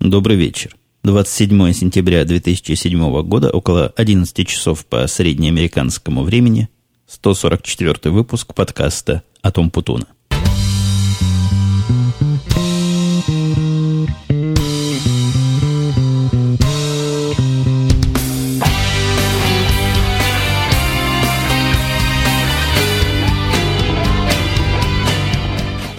[0.00, 0.74] Добрый вечер.
[1.02, 6.70] 27 сентября 2007 года, около 11 часов по среднеамериканскому времени,
[7.06, 10.06] 144 выпуск подкаста «Атом Путуна».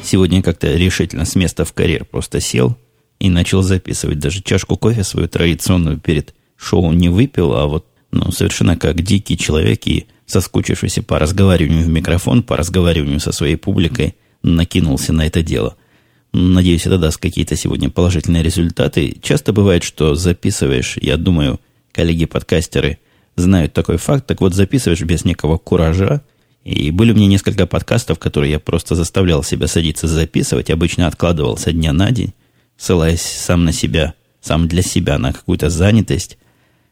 [0.03, 2.75] Сегодня как-то решительно с места в карьер просто сел
[3.21, 4.17] и начал записывать.
[4.17, 9.37] Даже чашку кофе свою традиционную перед шоу не выпил, а вот ну, совершенно как дикий
[9.37, 15.43] человек и соскучившийся по разговариванию в микрофон, по разговариванию со своей публикой, накинулся на это
[15.43, 15.77] дело.
[16.33, 19.15] Надеюсь, это даст какие-то сегодня положительные результаты.
[19.21, 21.59] Часто бывает, что записываешь, я думаю,
[21.91, 22.97] коллеги-подкастеры
[23.35, 26.23] знают такой факт, так вот записываешь без некого куража,
[26.63, 31.55] и были у меня несколько подкастов, которые я просто заставлял себя садиться записывать, обычно откладывал
[31.57, 32.33] со дня на день,
[32.81, 36.37] ссылаясь сам на себя, сам для себя на какую-то занятость.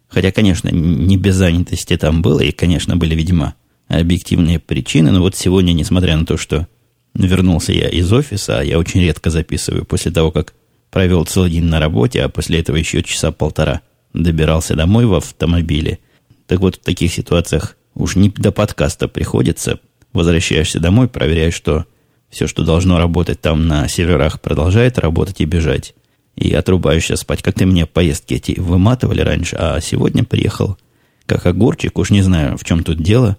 [0.08, 3.56] Хотя, конечно, не без занятости там было, и, конечно, были, видимо,
[3.88, 6.68] объективные причины, но вот сегодня, несмотря на то, что
[7.14, 10.54] вернулся я из офиса, а я очень редко записываю после того, как
[10.92, 13.82] провел целый день на работе, а после этого еще часа полтора
[14.14, 16.00] добирался домой в автомобиле.
[16.48, 19.80] Так вот, в таких ситуациях Уж не до подкаста приходится.
[20.14, 21.86] Возвращаешься домой, проверяешь, что
[22.30, 25.96] все, что должно работать там на серверах, продолжает работать и бежать.
[26.36, 27.42] И отрубаешься спать.
[27.42, 30.78] Как-то мне поездки эти выматывали раньше, а сегодня приехал
[31.26, 31.98] как огурчик.
[31.98, 33.38] Уж не знаю, в чем тут дело.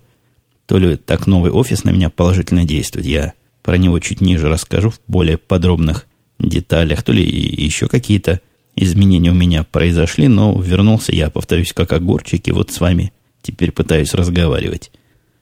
[0.67, 3.07] То ли так новый офис на меня положительно действует.
[3.07, 6.07] Я про него чуть ниже расскажу в более подробных
[6.39, 7.03] деталях.
[7.03, 8.41] То ли еще какие-то
[8.77, 13.73] изменения у меня произошли, но вернулся я, повторюсь, как огурчик, и вот с вами Теперь
[13.73, 14.91] пытаюсь разговаривать.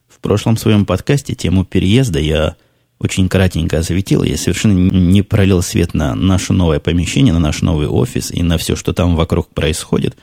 [0.09, 2.57] В прошлом своем подкасте тему переезда я
[2.99, 4.23] очень кратенько осветил.
[4.23, 8.59] Я совершенно не пролил свет на наше новое помещение, на наш новый офис и на
[8.59, 10.17] все, что там вокруг происходит.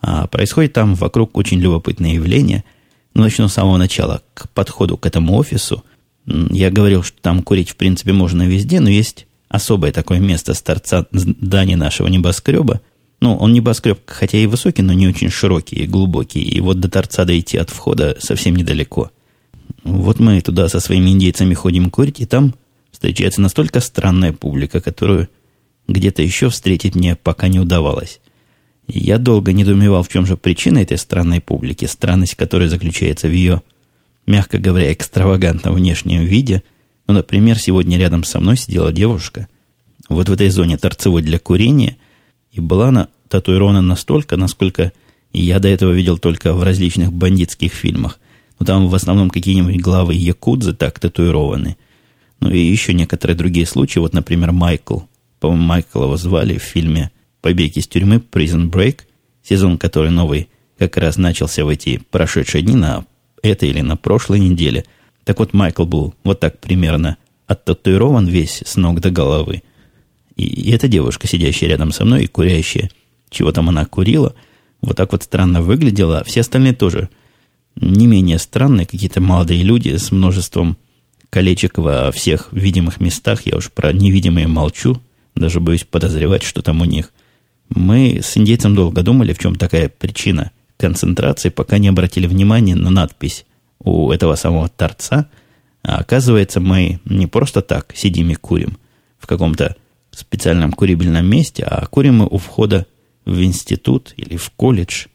[0.00, 2.64] А происходит там вокруг очень любопытное явление.
[3.14, 4.22] Но начну с самого начала.
[4.34, 5.84] К подходу к этому офису
[6.26, 10.62] я говорил, что там курить в принципе можно везде, но есть особое такое место с
[10.62, 12.80] торца здания нашего небоскреба,
[13.20, 16.40] ну, он небоскреб, хотя и высокий, но не очень широкий и глубокий.
[16.40, 19.10] И вот до торца дойти от входа совсем недалеко.
[19.82, 22.54] Вот мы туда со своими индейцами ходим курить, и там
[22.90, 25.28] встречается настолько странная публика, которую
[25.88, 28.20] где-то еще встретить мне пока не удавалось.
[28.86, 33.62] Я долго недоумевал, в чем же причина этой странной публики, странность которой заключается в ее,
[34.26, 36.62] мягко говоря, экстравагантном внешнем виде.
[37.06, 39.48] Ну, например, сегодня рядом со мной сидела девушка,
[40.08, 41.96] вот в этой зоне торцевой для курения–
[42.52, 44.92] и была она татуирована настолько, насколько
[45.32, 48.18] я до этого видел только в различных бандитских фильмах.
[48.60, 51.76] Но там в основном какие-нибудь главы якудзы так татуированы.
[52.40, 53.98] Ну и еще некоторые другие случаи.
[53.98, 55.00] Вот, например, Майкл.
[55.40, 57.10] По-моему, Майкла его звали в фильме
[57.40, 59.00] «Побег из тюрьмы» Prison Break.
[59.42, 63.06] Сезон, который новый как раз начался в эти прошедшие дни на
[63.42, 64.84] этой или на прошлой неделе.
[65.24, 67.16] Так вот, Майкл был вот так примерно
[67.46, 69.62] оттатуирован весь с ног до головы.
[70.36, 72.90] И, и эта девушка, сидящая рядом со мной и курящая,
[73.30, 74.34] чего там она курила,
[74.82, 76.20] вот так вот странно выглядела.
[76.20, 77.08] А все остальные тоже
[77.80, 80.76] не менее странные, какие-то молодые люди с множеством
[81.30, 83.46] колечек во всех видимых местах.
[83.46, 85.00] Я уж про невидимые молчу,
[85.34, 87.12] даже боюсь подозревать, что там у них.
[87.68, 92.90] Мы с индейцем долго думали, в чем такая причина концентрации, пока не обратили внимания на
[92.90, 93.46] надпись
[93.78, 95.28] у этого самого торца.
[95.82, 98.76] А оказывается, мы не просто так сидим и курим
[99.18, 99.76] в каком-то
[100.10, 102.86] специальном курибельном месте, а курим мы у входа
[103.24, 105.06] в институт или в колледж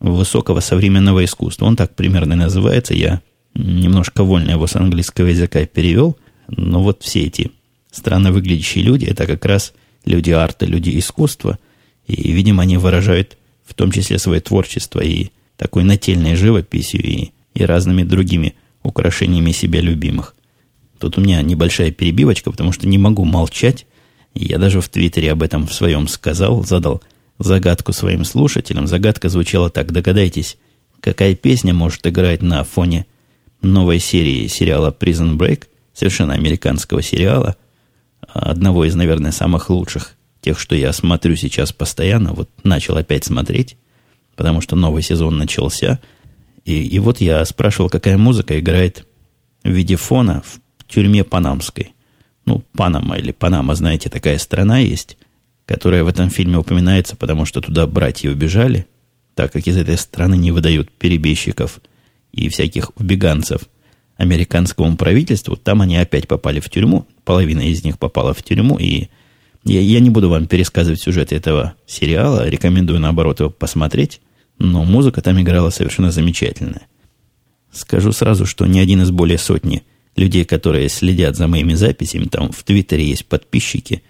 [0.00, 1.66] высокого современного искусства.
[1.66, 2.94] Он так примерно называется.
[2.94, 3.22] Я
[3.54, 6.16] немножко вольно его с английского языка перевел.
[6.48, 7.50] Но вот все эти
[7.90, 9.72] странно выглядящие люди, это как раз
[10.04, 11.58] люди арта, люди искусства.
[12.06, 17.64] И, видимо, они выражают в том числе свое творчество и такой нательной живописью и, и
[17.64, 20.36] разными другими украшениями себя любимых.
[20.98, 23.86] Тут у меня небольшая перебивочка, потому что не могу молчать
[24.38, 27.02] я даже в Твиттере об этом в своем сказал, задал
[27.38, 28.86] загадку своим слушателям.
[28.86, 29.92] Загадка звучала так.
[29.92, 30.56] Догадайтесь,
[31.00, 33.06] какая песня может играть на фоне
[33.62, 37.56] новой серии сериала Prison Break, совершенно американского сериала,
[38.20, 43.76] одного из, наверное, самых лучших, тех, что я смотрю сейчас постоянно, вот начал опять смотреть,
[44.36, 46.00] потому что новый сезон начался,
[46.64, 49.06] и, и вот я спрашивал, какая музыка играет
[49.62, 50.60] в виде фона в
[50.92, 51.94] тюрьме Панамской.
[52.44, 55.16] Ну, Панама или Панама, знаете, такая страна есть,
[55.66, 58.86] которая в этом фильме упоминается, потому что туда братья убежали,
[59.34, 61.80] так как из этой страны не выдают перебежчиков
[62.32, 63.62] и всяких убеганцев
[64.16, 65.56] американскому правительству.
[65.56, 69.08] Там они опять попали в тюрьму, половина из них попала в тюрьму, и
[69.64, 74.20] Я, я не буду вам пересказывать сюжет этого сериала, рекомендую, наоборот, его посмотреть,
[74.58, 76.86] но музыка там играла совершенно замечательная.
[77.72, 79.82] Скажу сразу, что ни один из более сотни
[80.14, 84.02] людей, которые следят за моими записями, там в Твиттере есть подписчики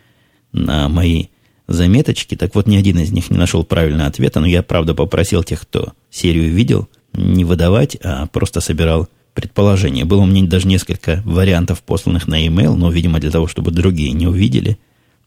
[0.53, 1.29] на мои
[1.69, 5.43] заметочки, так вот ни один из них не нашел правильного ответа, но я, правда, попросил
[5.43, 10.05] тех, кто серию видел, не выдавать, а просто собирал предположения.
[10.05, 14.13] Было у меня даже несколько вариантов, посланных на e-mail, но, видимо, для того, чтобы другие
[14.13, 14.79] не увидели.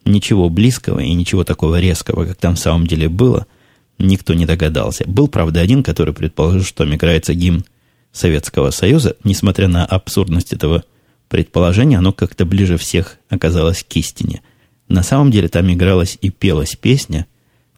[0.05, 3.45] Ничего близкого и ничего такого резкого, как там в самом деле было,
[3.99, 5.03] никто не догадался.
[5.07, 7.65] Был, правда, один, который предположил, что там играется гимн
[8.11, 9.15] Советского Союза.
[9.23, 10.83] Несмотря на абсурдность этого
[11.27, 14.41] предположения, оно как-то ближе всех оказалось к истине.
[14.89, 17.27] На самом деле там игралась и пелась песня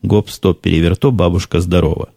[0.01, 2.09] «Гоп-стоп, переверто, бабушка здорова».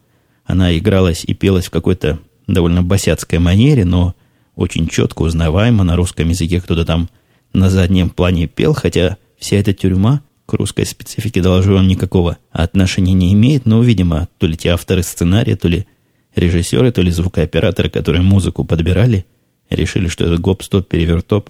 [0.45, 4.15] Она игралась и пелась в какой-то довольно босяцкой манере, но
[4.55, 7.09] очень четко, узнаваемо на русском языке кто-то там
[7.53, 13.13] на заднем плане пел, хотя вся эта тюрьма к русской специфике, доложу вам, никакого отношения
[13.13, 15.87] не имеет, но, видимо, то ли те авторы сценария, то ли
[16.35, 19.25] режиссеры, то ли звукооператоры, которые музыку подбирали,
[19.69, 21.49] решили, что этот гоп-стоп, перевертоп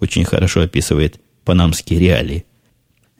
[0.00, 2.44] очень хорошо описывает панамские реалии.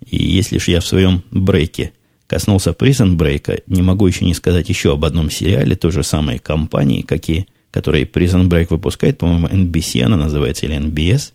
[0.05, 1.93] И если ж я в своем брейке
[2.27, 6.39] коснулся Prison Break, не могу еще не сказать еще об одном сериале той же самой
[6.39, 11.33] компании, какие, которые Prison Break выпускает, по-моему, NBC она называется, или NBS.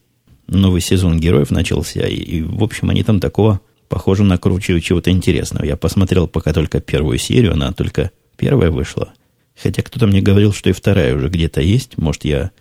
[0.48, 5.66] Новый сезон героев начался, и, и в общем, они там такого, похоже, накручивают чего-то интересного.
[5.66, 9.14] Я посмотрел пока только первую серию, она только первая вышла.
[9.62, 11.98] Хотя кто-то мне говорил, что и вторая уже где-то есть.
[11.98, 12.52] Может, я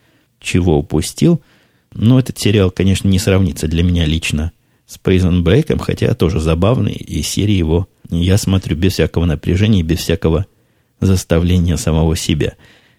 [0.40, 1.40] чего упустил.
[1.92, 4.52] Но этот сериал, конечно, не сравнится для меня лично
[4.90, 10.00] с Prison Break, хотя тоже забавный, и серии его я смотрю без всякого напряжения, без
[10.00, 10.46] всякого
[11.00, 12.56] заставления самого себя.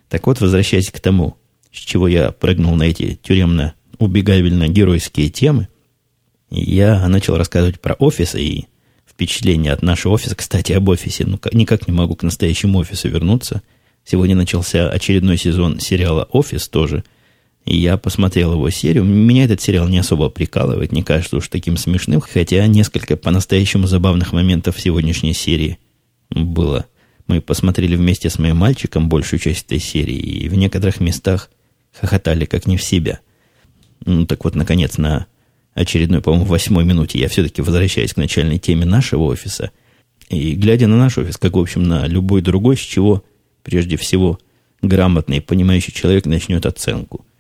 [0.08, 1.36] Так вот, возвращаясь к тому,
[1.70, 5.68] с чего я прыгнул на эти тюремно-убегабельно-геройские темы,
[6.50, 8.68] я начал рассказывать про офисы и
[9.06, 10.36] впечатления от нашего офиса.
[10.36, 11.26] Кстати, об офисе.
[11.26, 13.64] Ну, никак не могу к настоящему офису вернуться.
[14.06, 17.04] Сегодня начался очередной сезон сериала «Офис» тоже.
[17.66, 19.04] Я посмотрел его серию.
[19.04, 24.34] Меня этот сериал не особо прикалывает, не кажется уж таким смешным, хотя несколько по-настоящему забавных
[24.34, 25.78] моментов в сегодняшней серии
[26.32, 26.88] было.
[27.28, 31.52] Мы посмотрели вместе с моим мальчиком большую часть этой серии, и в некоторых местах
[31.94, 33.20] хохотали как не в себя.
[34.06, 35.28] Ну, так вот, наконец, на
[35.76, 39.72] очередной, по-моему, восьмой минуте я все-таки возвращаюсь к начальной теме нашего офиса.
[40.30, 43.24] И глядя на наш офис, как, в общем, на любой другой, с чего,
[43.62, 44.40] прежде всего,
[44.82, 47.24] грамотный, понимающий человек начнет оценку–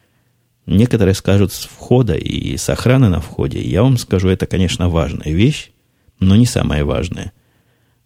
[0.66, 3.62] Некоторые скажут с входа и с охраны на входе.
[3.62, 5.72] Я вам скажу, это, конечно, важная вещь,
[6.20, 7.32] но не самая важная.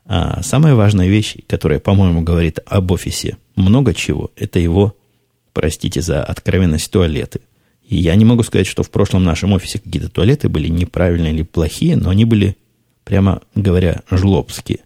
[0.06, 4.96] А самая важная вещь, которая, по-моему, говорит об офисе много чего, это его,
[5.54, 7.42] простите за откровенность, туалеты.
[7.88, 11.44] И я не могу сказать, что в прошлом нашем офисе какие-то туалеты были неправильные или
[11.44, 12.58] плохие, но они были,
[13.04, 14.80] прямо говоря, жлобские.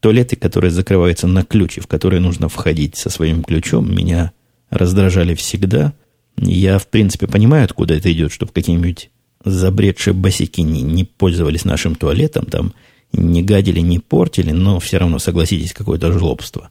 [0.00, 4.32] Туалеты, которые закрываются на ключ, и в которые нужно входить со своим ключом, меня
[4.70, 5.92] раздражали всегда–
[6.36, 9.10] я, в принципе, понимаю, откуда это идет, чтобы какие-нибудь
[9.44, 12.72] забредшие босики не, не пользовались нашим туалетом, там
[13.12, 16.70] не гадили, не портили, но все равно, согласитесь, какое-то жлобство.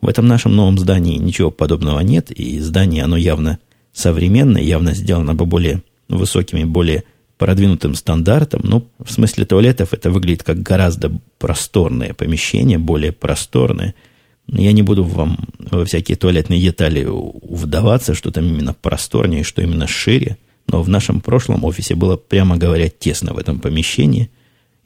[0.00, 3.58] В этом нашем новом здании ничего подобного нет, и здание, оно явно
[3.92, 7.04] современное, явно сделано по более высокими, более
[7.38, 8.60] продвинутым стандартам.
[8.64, 13.94] Ну, в смысле туалетов это выглядит как гораздо просторное помещение, более просторное–
[14.46, 19.86] я не буду вам во всякие туалетные детали вдаваться, что там именно просторнее, что именно
[19.86, 20.38] шире.
[20.66, 24.30] Но в нашем прошлом офисе было, прямо говоря, тесно в этом помещении.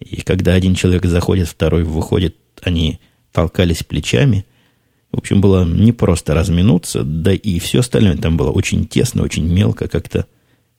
[0.00, 3.00] И когда один человек заходит, второй выходит, они
[3.32, 4.46] толкались плечами.
[5.10, 9.46] В общем, было не просто разминуться, да и все остальное там было очень тесно, очень
[9.46, 10.26] мелко, как-то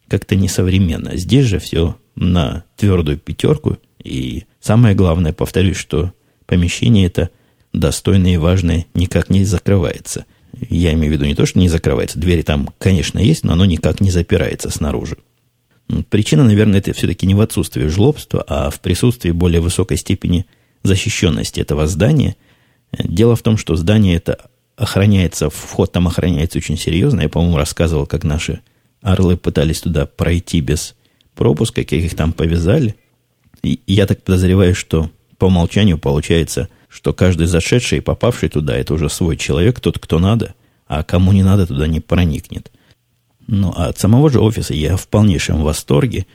[0.07, 1.17] как несовременно.
[1.17, 3.77] Здесь же все на твердую пятерку.
[4.03, 6.13] И самое главное, повторюсь, что
[6.45, 7.29] помещение это–
[7.73, 10.25] достойное и важное никак не закрывается.
[10.69, 12.19] Я имею в виду не то, что не закрывается.
[12.19, 15.17] Двери там, конечно, есть, но оно никак не запирается снаружи.
[16.09, 20.45] Причина, наверное, это все-таки не в отсутствии жлобства, а в присутствии более высокой степени
[20.83, 22.35] защищенности этого здания.
[22.91, 27.21] Дело в том, что здание это охраняется, вход там охраняется очень серьезно.
[27.21, 28.61] Я, по-моему, рассказывал, как наши
[29.01, 30.95] орлы пытались туда пройти без
[31.35, 32.95] пропуска, как их там повязали.
[33.63, 38.95] И я так подозреваю, что по умолчанию получается– что каждый зашедший и попавший туда– это
[38.95, 40.55] уже свой человек, тот, кто надо,
[40.87, 42.71] а кому не надо, туда не проникнет.
[43.47, 46.25] Ну, а от самого же офиса я в полнейшем восторге.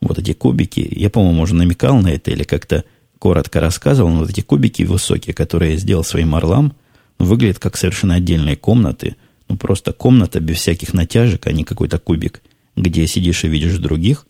[0.00, 2.84] Вот эти кубики, я, по-моему, уже намекал на это или как-то
[3.18, 6.74] коротко рассказывал, но вот эти кубики высокие, которые я сделал своим орлам,
[7.18, 9.16] выглядят как совершенно отдельные комнаты.
[9.48, 12.42] Ну, просто комната без всяких натяжек, а не какой-то кубик,
[12.76, 14.26] где сидишь и видишь других.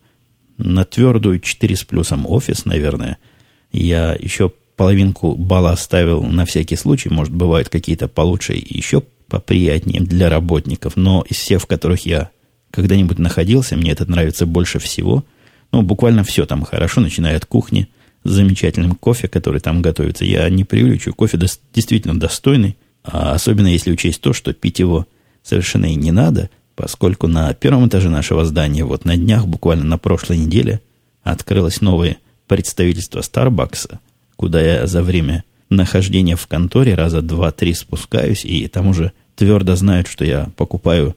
[0.57, 3.17] на твердую 4 с плюсом офис, наверное.
[3.71, 7.07] Я еще половинку балла оставил на всякий случай.
[7.09, 10.93] Может, бывают какие-то получше и еще поприятнее для работников.
[10.95, 12.31] Но из всех, в которых я
[12.71, 15.23] когда-нибудь находился, мне это нравится больше всего.
[15.71, 17.89] Ну, буквально все там хорошо, начиная от кухни,
[18.23, 20.25] с замечательным кофе, который там готовится.
[20.25, 21.37] Я не преувеличу, кофе
[21.75, 25.05] действительно достойный, а особенно если учесть то, что пить его
[25.43, 29.99] совершенно и не надо, поскольку на первом этаже нашего здания вот на днях, буквально на
[29.99, 30.81] прошлой неделе,
[31.21, 33.99] открылось новое представительство Старбакса,
[34.41, 40.07] куда я за время нахождения в конторе раза два-три спускаюсь, и там уже твердо знают,
[40.07, 41.15] что я покупаю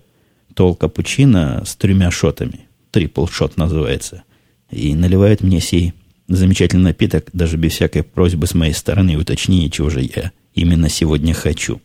[0.52, 2.68] тол капучино с тремя шотами.
[2.90, 4.24] Трипл шот называется.
[4.70, 5.94] И наливают мне сей
[6.28, 11.32] замечательный напиток даже без всякой просьбы с моей стороны уточнения, чего же я именно сегодня
[11.32, 11.80] хочу.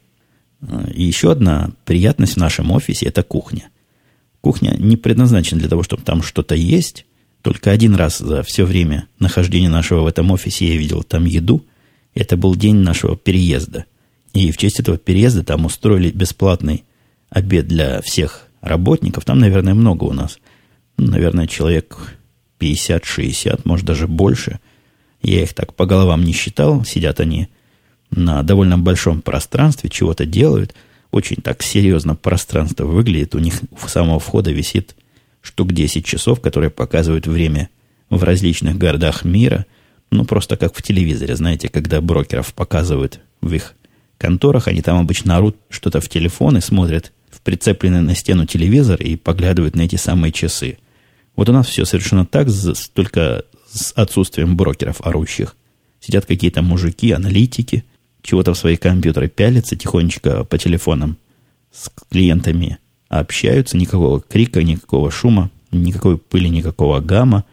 [0.93, 3.69] И еще одна приятность в нашем офисе– это кухня.
[4.41, 7.05] Кухня не предназначена для того, чтобы там что-то есть.
[7.41, 11.65] Только один раз за все время нахождения нашего в этом офисе я видел там еду.
[12.13, 13.86] Это был день нашего переезда.
[14.34, 16.84] И в честь этого переезда там устроили бесплатный
[17.29, 19.25] обед для всех работников.
[19.25, 20.39] Там, наверное, много у нас.
[20.98, 22.17] Наверное, человек
[22.60, 24.60] 50-60, может, даже больше.
[25.22, 26.84] Я их так по головам не считал.
[26.84, 27.48] Сидят они
[28.12, 30.75] на довольно большом пространстве, чего-то делают.
[31.12, 33.34] Очень так серьезно пространство выглядит.
[33.34, 34.96] У них у самого входа висит
[35.41, 37.69] штук 10 часов, которые показывают время
[38.10, 39.65] в различных городах мира.
[40.12, 43.75] Ну, просто как в телевизоре, знаете, когда брокеров показывают в их
[44.17, 49.00] конторах, они там обычно орут что-то в телефон и смотрят в прицепленный на стену телевизор
[49.01, 50.77] и поглядывают на эти самые часы.
[51.36, 52.48] Вот у нас все совершенно так,
[52.93, 55.55] только с отсутствием брокеров орущих.
[56.01, 57.86] Сидят какие-то мужики, аналитики,
[58.22, 61.17] чего-то в свои компьютеры пялятся тихонечко по телефонам
[61.72, 62.79] с клиентами,
[63.10, 67.44] общаются, никакого крика, никакого шума, никакой пыли, никакого гамма.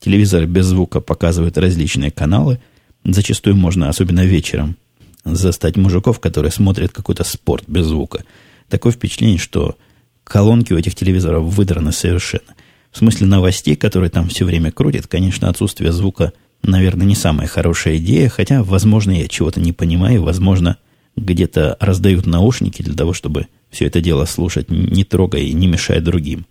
[0.00, 2.60] Телевизор без звука показывает различные каналы.
[3.04, 4.76] Зачастую можно, особенно вечером,
[5.24, 8.24] застать мужиков, которые смотрят какой-то спорт без звука.
[8.68, 9.76] Такое впечатление, что
[10.22, 12.54] колонки у этих телевизоров выдраны совершенно.
[12.92, 16.32] В смысле новостей, которые там все время крутят, конечно, отсутствие звука–
[16.62, 20.76] наверное, не самая хорошая идея, хотя, возможно, я чего-то не понимаю, возможно,
[21.16, 26.00] где-то раздают наушники для того, чтобы все это дело слушать, не трогая и не мешая
[26.00, 26.46] другим.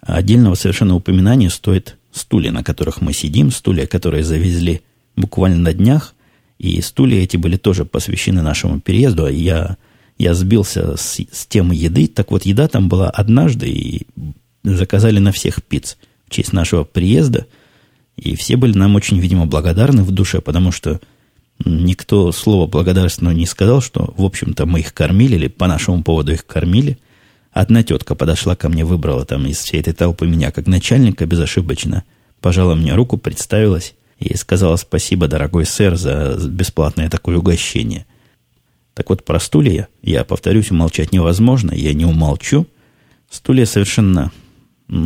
[0.00, 4.80] А отдельного совершенно упоминания стоит стулья, на которых мы сидим, стулья, которые завезли
[5.14, 6.14] буквально на днях,
[6.58, 9.76] и стулья эти были тоже посвящены нашему переезду, а я,
[10.18, 12.06] я сбился с, с темы еды.
[12.08, 14.06] Так вот, еда там была однажды, и
[14.64, 17.46] заказали на всех пиц в честь нашего приезда–
[18.20, 21.00] и все были нам очень, видимо, благодарны в душе, потому что
[21.64, 26.32] никто слова благодарственного не сказал, что, в общем-то, мы их кормили, или по нашему поводу
[26.32, 26.98] их кормили.
[27.52, 32.04] Одна тетка подошла ко мне, выбрала там из всей этой толпы меня как начальника безошибочно,
[32.40, 38.06] пожала мне руку, представилась и сказала спасибо, дорогой сэр, за бесплатное такое угощение.
[38.94, 42.66] Так вот, про стулья, я повторюсь, умолчать невозможно, я не умолчу.
[43.30, 44.30] Стулья совершенно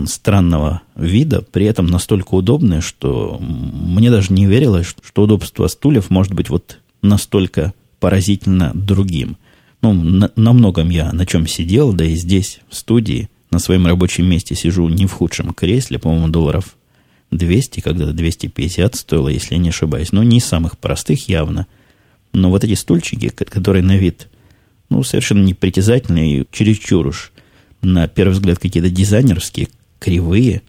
[0.06, 6.32] странного вида, при этом настолько удобные, что мне даже не верилось, что удобство стульев может
[6.32, 9.36] быть вот настолько поразительно другим.
[9.82, 13.86] Ну, на, на многом я на чем сидел, да и здесь, в студии, на своем
[13.86, 16.76] рабочем месте сижу не в худшем кресле, по-моему, долларов
[17.30, 21.66] 200, когда-то 250 стоило, если я не ошибаюсь, но не из самых простых явно.
[22.32, 24.28] Но вот эти стульчики, которые на вид,
[24.88, 27.32] ну, совершенно непритязательные и чересчур уж
[27.84, 30.62] на первый взгляд какие-то дизайнерские, кривые,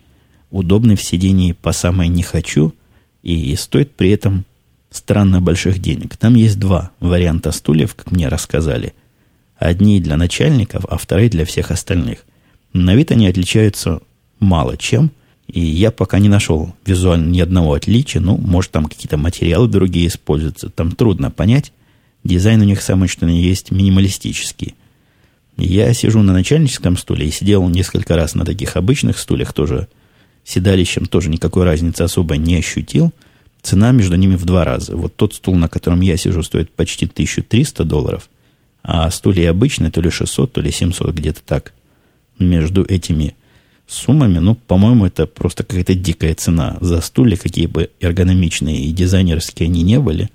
[0.52, 2.74] удобны в сидении по самой не хочу
[3.24, 4.46] и стоит при этом
[4.92, 6.16] странно больших денег.
[6.18, 8.94] Там есть два варианта стульев, как мне рассказали.
[9.58, 12.20] Одни для начальников, а вторые для всех остальных.
[12.74, 14.02] На вид они отличаются
[14.40, 15.12] мало чем,
[15.48, 18.22] и я пока не нашел визуально ни одного отличия.
[18.22, 20.70] Ну, может, там какие-то материалы другие используются.
[20.70, 21.72] Там трудно понять.
[22.24, 24.76] Дизайн у них самый что ни есть минималистический–
[25.58, 29.88] я сижу на начальническом стуле и сидел несколько раз на таких обычных стульях тоже.
[30.44, 33.14] Седалищем тоже никакой разницы особо не ощутил.
[33.62, 34.96] Цена между ними в два раза.
[34.96, 38.30] Вот тот стул, на котором я сижу, стоит почти 1300 долларов,
[38.84, 41.74] а стулья обычные то ли 600, то ли 700, где-то так.
[42.38, 43.36] Между этими
[43.88, 49.68] суммами, ну, по-моему, это просто какая-то дикая цена за стулья, какие бы эргономичные и дизайнерские
[49.68, 50.30] они не были.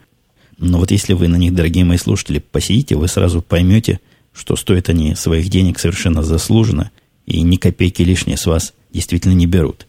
[0.59, 4.01] Но вот если вы на них, дорогие мои слушатели, посидите, вы сразу поймете–
[4.33, 6.91] что стоят они своих денег совершенно заслуженно,
[7.27, 9.87] и ни копейки лишние с вас действительно не берут.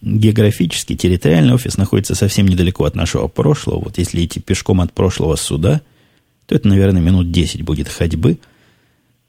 [0.00, 3.84] Географически, территориальный офис находится совсем недалеко от нашего прошлого.
[3.84, 5.80] Вот если идти пешком от прошлого сюда,
[6.46, 8.38] то это, наверное, минут 10 будет ходьбы.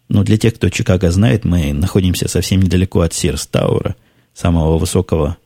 [0.09, 3.95] Но для тех, кто Чикаго знает, мы находимся совсем недалеко от Сирс Тауэра,
[4.33, 5.37] самого высокого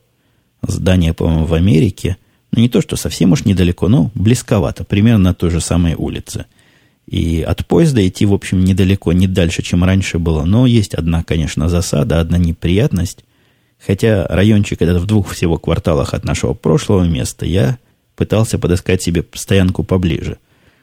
[0.62, 2.16] здание, по-моему, в Америке.
[2.52, 6.46] Ну, не то, что совсем уж недалеко, но близковато, примерно на той же самой улице.
[7.06, 10.44] И от поезда идти, в общем, недалеко, не дальше, чем раньше было.
[10.44, 13.24] Но есть одна, конечно, засада, одна неприятность.
[13.84, 17.78] Хотя райончик этот в двух всего кварталах от нашего прошлого места, я
[18.16, 20.38] пытался подыскать себе стоянку поближе.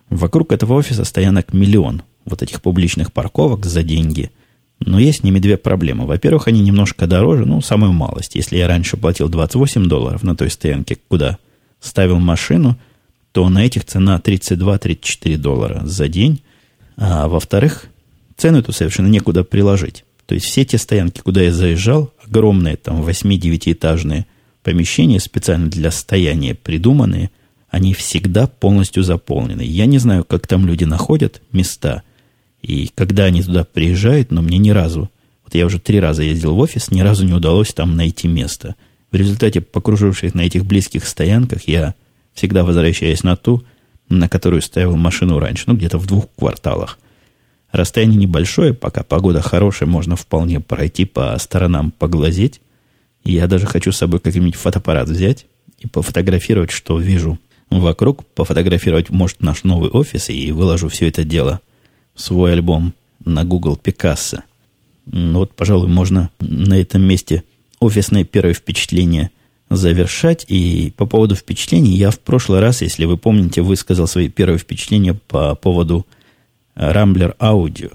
[0.09, 4.29] Вокруг этого офиса стоянок миллион, вот этих публичных парковок за деньги.
[4.79, 6.05] Но есть с ними две проблемы.
[6.05, 8.35] Во-первых, они немножко дороже, ну, самую малость.
[8.35, 11.39] Если я раньше платил 28 долларов на той стоянке, куда
[11.79, 12.77] ставил машину–
[13.31, 16.41] то на этих цена 32-34 доллара за день.
[16.97, 17.85] А во-вторых,
[18.37, 20.05] цену эту совершенно некуда приложить.
[20.25, 24.25] То есть все те стоянки, куда я заезжал, огромные там 8-9-этажные
[24.63, 27.31] помещения, специально для стояния придуманные,
[27.69, 29.61] они всегда полностью заполнены.
[29.61, 32.03] Я не знаю, как там люди находят места
[32.61, 35.09] и когда они туда приезжают, но мне ни разу,
[35.43, 38.75] вот я уже три раза ездил в офис, ни разу не удалось там найти место.
[39.11, 41.95] В результате, покружившись на этих близких стоянках, я
[42.33, 43.63] всегда возвращаясь на ту,
[44.09, 46.99] на которую ставил машину раньше, ну, где-то в двух кварталах.
[47.71, 52.61] Расстояние небольшое, пока погода хорошая, можно вполне пройти по сторонам, поглазеть.
[53.23, 55.45] Я даже хочу с собой какой-нибудь фотоаппарат взять
[55.79, 61.61] и пофотографировать, что вижу вокруг, пофотографировать, может, наш новый офис, и выложу все это дело
[62.13, 64.41] в свой альбом на Google Picasso.
[65.05, 67.43] Ну, вот, пожалуй, можно на этом месте
[67.79, 69.31] офисное первое впечатление–
[69.75, 70.45] завершать.
[70.47, 75.13] И по поводу впечатлений, я в прошлый раз, если вы помните, высказал свои первые впечатления
[75.13, 76.05] по поводу
[76.75, 77.89] Рамблер Аудио.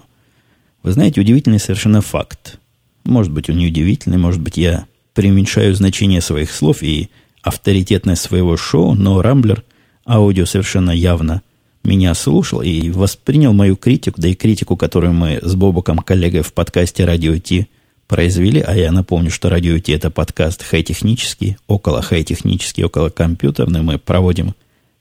[0.82, 2.58] Вы знаете, удивительный совершенно факт.
[3.04, 7.10] Может быть, он не удивительный, может быть, я преуменьшаю значение своих слов и
[7.42, 9.64] авторитетность своего шоу, но Рамблер
[10.04, 11.42] Аудио совершенно явно
[11.84, 16.52] меня слушал и воспринял мою критику, да и критику, которую мы с Бобоком, коллегой в
[16.52, 17.68] подкасте «Радио Ти»
[18.06, 23.82] произвели, а я напомню, что радио Ти это подкаст хай-технический, около хай-технический, около компьютерный.
[23.82, 24.54] Мы проводим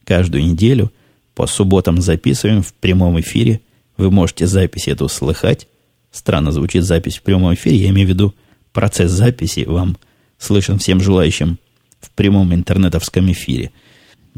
[0.03, 0.91] каждую неделю,
[1.33, 3.61] по субботам записываем в прямом эфире.
[3.97, 5.67] Вы можете запись эту слыхать.
[6.11, 8.33] Странно звучит запись в прямом эфире, я имею в виду
[8.71, 9.97] процесс записи вам
[10.37, 11.59] слышен всем желающим
[11.99, 13.71] в прямом интернетовском эфире.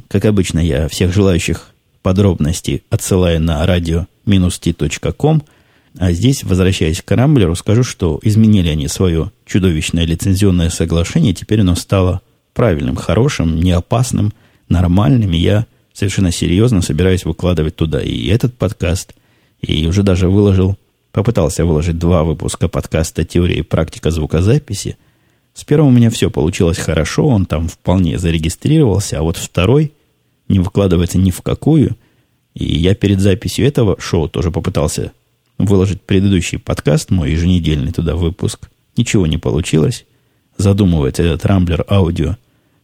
[0.08, 1.70] Как обычно, я всех желающих
[2.02, 5.44] подробностей отсылаю на radio-t.com–
[6.00, 11.76] а здесь, возвращаясь к Рамблеру, скажу, что изменили они свое чудовищное лицензионное соглашение, теперь оно
[11.76, 12.22] стало
[12.54, 14.34] правильным, хорошим, неопасным,
[14.70, 19.16] нормальным, и я совершенно серьезно собираюсь выкладывать туда и этот подкаст,
[19.62, 20.78] и уже даже выложил,
[21.12, 24.98] попытался выложить два выпуска подкаста «Теория и практика звукозаписи».
[25.56, 29.94] С первым у меня все получилось хорошо, он там вполне зарегистрировался, а вот второй
[30.48, 31.98] не выкладывается ни в какую,
[32.54, 35.12] и я перед записью этого шоу тоже попытался
[35.58, 38.70] выложить предыдущий подкаст, мой еженедельный туда выпуск.
[38.96, 40.06] Ничего не получилось.
[40.58, 42.38] Задумывается этот рамблер аудио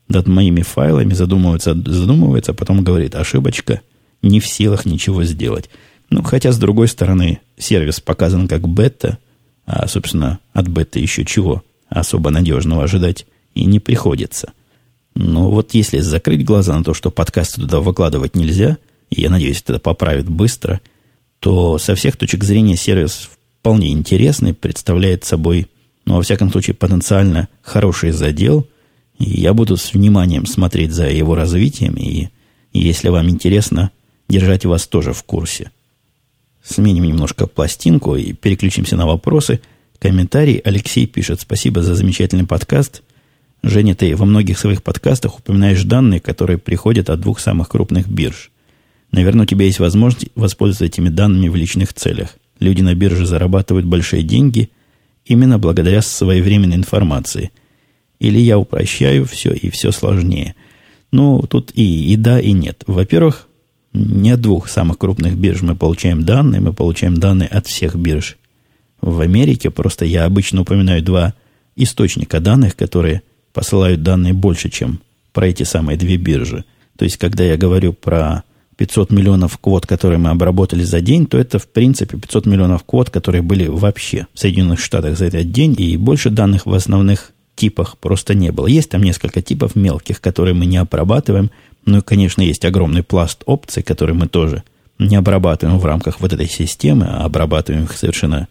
[0.07, 3.81] над моими файлами, задумывается, задумывается, а потом говорит, ошибочка,
[4.21, 5.69] не в силах ничего сделать.
[6.09, 9.17] Ну, хотя, с другой стороны, сервис показан как бета,
[9.65, 14.53] а, собственно, от бета еще чего особо надежного ожидать и не приходится.
[15.15, 18.77] Но вот если закрыть глаза на то, что подкасты туда выкладывать нельзя,
[19.09, 20.81] и я надеюсь, это поправит быстро–
[21.43, 23.29] то со всех точек зрения сервис
[23.59, 25.67] вполне интересный, представляет собой,
[26.05, 28.65] ну, во всяком случае, потенциально хороший задел.
[29.19, 32.29] И я буду с вниманием смотреть за его развитием, и,
[32.71, 33.91] и если вам интересно,
[34.29, 35.71] держать вас тоже в курсе.
[36.63, 39.59] Сменим немножко пластинку и переключимся на вопросы.
[39.99, 43.03] Комментарий Алексей пишет, спасибо за замечательный подкаст.
[43.63, 48.49] Женя, ты во многих своих подкастах упоминаешь данные, которые приходят от двух самых крупных бирж.
[49.13, 52.35] Наверное, у тебя есть возможность воспользоваться этими данными в личных целях.
[52.59, 54.71] Люди на бирже зарабатывают большие деньги
[55.23, 57.51] именно благодаря своевременной информации.
[58.19, 60.55] Или я упрощаю все, и все сложнее.
[61.11, 62.83] Ну, тут и, и да, и нет.
[62.87, 63.47] Во-первых,
[63.93, 68.37] не от двух самых крупных бирж мы получаем данные, мы получаем данные от всех бирж.
[68.99, 71.35] В Америке просто я обычно упоминаю два
[71.75, 73.21] источника данных, которые
[73.53, 75.01] посылают данные больше, чем
[75.33, 76.65] про эти самые две биржи.
[76.97, 78.43] То есть, когда я говорю про
[78.77, 83.09] 500 миллионов квот, которые мы обработали за день, то это, в принципе, 500 миллионов квот,
[83.09, 87.97] которые были вообще в Соединенных Штатах за этот день, и больше данных в основных типах
[87.97, 88.67] просто не было.
[88.67, 91.51] Есть там несколько типов мелких, которые мы не обрабатываем,
[91.85, 94.63] ну и, конечно, есть огромный пласт опций, которые мы тоже
[94.99, 98.47] не обрабатываем в рамках вот этой системы, а обрабатываем их совершенно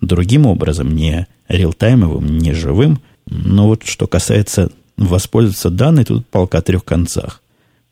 [0.00, 3.00] другим образом, не реалтаймовым, не живым.
[3.26, 7.42] Но вот что касается воспользоваться данной, тут полка о трех концах.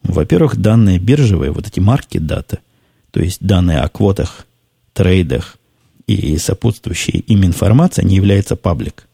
[0.03, 2.59] Во-первых, данные биржевые, вот эти марки дата,
[3.11, 4.47] то есть данные о квотах,
[4.93, 5.57] трейдах
[6.07, 9.07] и сопутствующей им информация не является паблик.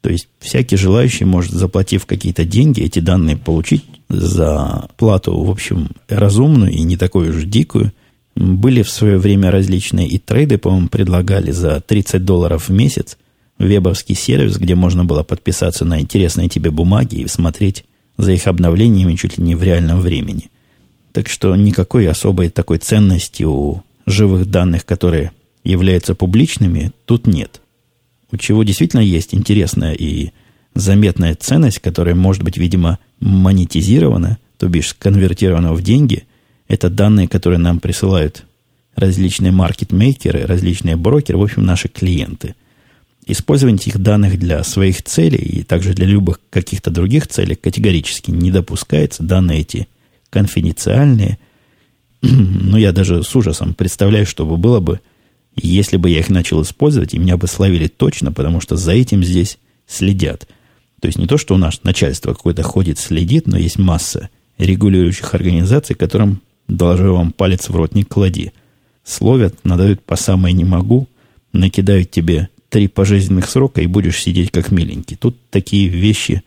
[0.00, 5.90] То есть всякий желающий может, заплатив какие-то деньги, эти данные получить за плату, в общем,
[6.08, 7.92] разумную и не такую уж дикую.
[8.34, 13.18] Были в свое время различные и трейды, по-моему, предлагали за 30 долларов в месяц
[13.58, 17.84] вебовский сервис, где можно было подписаться на интересные тебе бумаги и смотреть
[18.22, 20.50] за их обновлениями чуть ли не в реальном времени.
[21.12, 25.32] Так что никакой особой такой ценности у живых данных, которые
[25.64, 27.60] являются публичными, тут нет.
[28.32, 30.30] У чего действительно есть интересная и
[30.74, 36.24] заметная ценность, которая может быть, видимо, монетизирована, то бишь конвертирована в деньги,
[36.68, 38.44] это данные, которые нам присылают
[38.94, 42.54] различные маркетмейкеры, различные брокеры, в общем, наши клиенты.
[43.30, 48.50] Использование этих данных для своих целей и также для любых каких-то других целей категорически не
[48.50, 49.22] допускается.
[49.22, 49.86] Данные эти
[50.30, 51.38] конфиденциальные.
[52.22, 55.00] Но я даже с ужасом представляю, что бы было бы,
[55.54, 59.22] если бы я их начал использовать, и меня бы словили точно, потому что за этим
[59.22, 60.48] здесь следят.
[61.00, 65.34] То есть не то, что у нас начальство какое-то ходит, следит, но есть масса регулирующих
[65.34, 68.52] организаций, которым должен вам палец в рот не клади.
[69.04, 71.06] Словят, надают по самой не могу,
[71.52, 75.16] накидают тебе три пожизненных срока и будешь сидеть как миленький.
[75.16, 76.42] Тут такие вещи,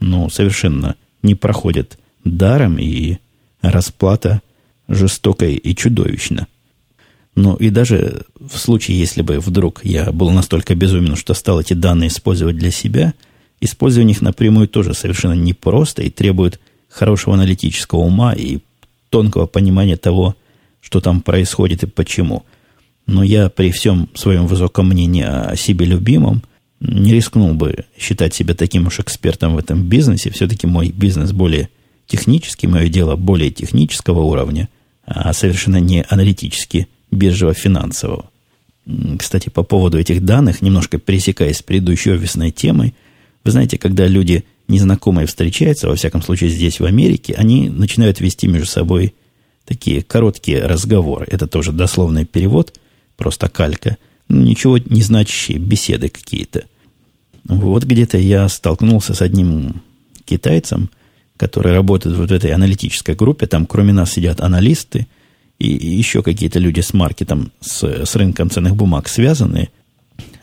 [0.00, 3.18] ну, совершенно не проходят даром, и
[3.60, 4.40] расплата
[4.88, 6.46] жестокая и чудовищна.
[7.34, 11.74] Ну и даже в случае, если бы вдруг я был настолько безумен, что стал эти
[11.74, 13.14] данные использовать для себя,
[13.60, 18.60] использование их напрямую тоже совершенно непросто и требует хорошего аналитического ума и
[19.10, 20.36] тонкого понимания того,
[20.80, 22.44] что там происходит и почему.
[23.06, 26.42] Но я при всем своем высоком мнении о себе любимом
[26.80, 30.30] не рискнул бы считать себя таким уж экспертом в этом бизнесе.
[30.30, 31.68] Все-таки мой бизнес более
[32.06, 34.68] технический, мое дело более технического уровня,
[35.06, 38.30] а совершенно не аналитически биржево финансового.
[39.18, 42.94] Кстати, по поводу этих данных, немножко пересекаясь с предыдущей офисной темой,
[43.44, 48.46] вы знаете, когда люди незнакомые встречаются, во всяком случае здесь, в Америке, они начинают вести
[48.46, 49.14] между собой
[49.64, 51.26] такие короткие разговоры.
[51.30, 52.78] Это тоже дословный перевод,
[53.16, 53.96] просто калька.
[54.28, 56.64] Ну, ничего не значащие беседы какие-то.
[57.44, 59.82] Вот где-то я столкнулся с одним
[60.24, 60.90] китайцем,
[61.36, 63.46] который работает вот в этой аналитической группе.
[63.46, 65.06] Там кроме нас сидят аналисты–
[65.58, 69.70] и еще какие-то люди с маркетом, с, с рынком ценных бумаг связаны.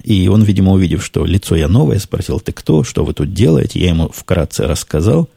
[0.03, 3.79] И он, видимо, увидев, что лицо я новое, спросил, ты кто, что вы тут делаете?
[3.79, 5.29] Я ему вкратце рассказал.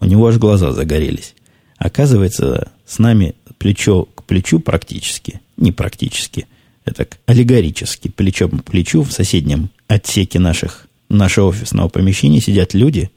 [0.00, 1.34] У него аж глаза загорелись.
[1.76, 6.46] Оказывается, с нами плечо к плечу практически, не практически,
[6.86, 13.10] это аллегорически, плечо к плечу в соседнем отсеке наших, нашего офисного помещения сидят люди,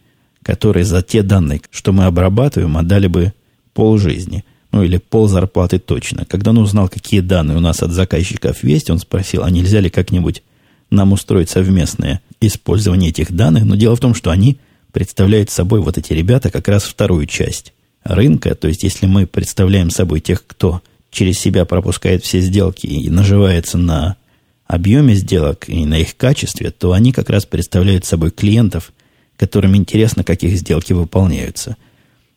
[0.43, 3.33] которые за те данные, что мы обрабатываем, отдали бы
[3.73, 6.25] полжизни– ну или пол зарплаты точно.
[6.25, 9.89] Когда он узнал, какие данные у нас от заказчиков есть, он спросил, а нельзя ли
[9.89, 10.43] как-нибудь
[10.91, 13.65] нам устроить совместное использование этих данных.
[13.65, 14.57] Но дело в том, что они
[14.91, 18.55] представляют собой, вот эти ребята, как раз вторую часть рынка.
[18.55, 23.77] То есть, если мы представляем собой тех, кто через себя пропускает все сделки и наживается
[23.77, 24.17] на
[24.65, 28.93] объеме сделок и на их качестве, то они как раз представляют собой клиентов,
[29.37, 31.77] которым интересно, как их сделки выполняются–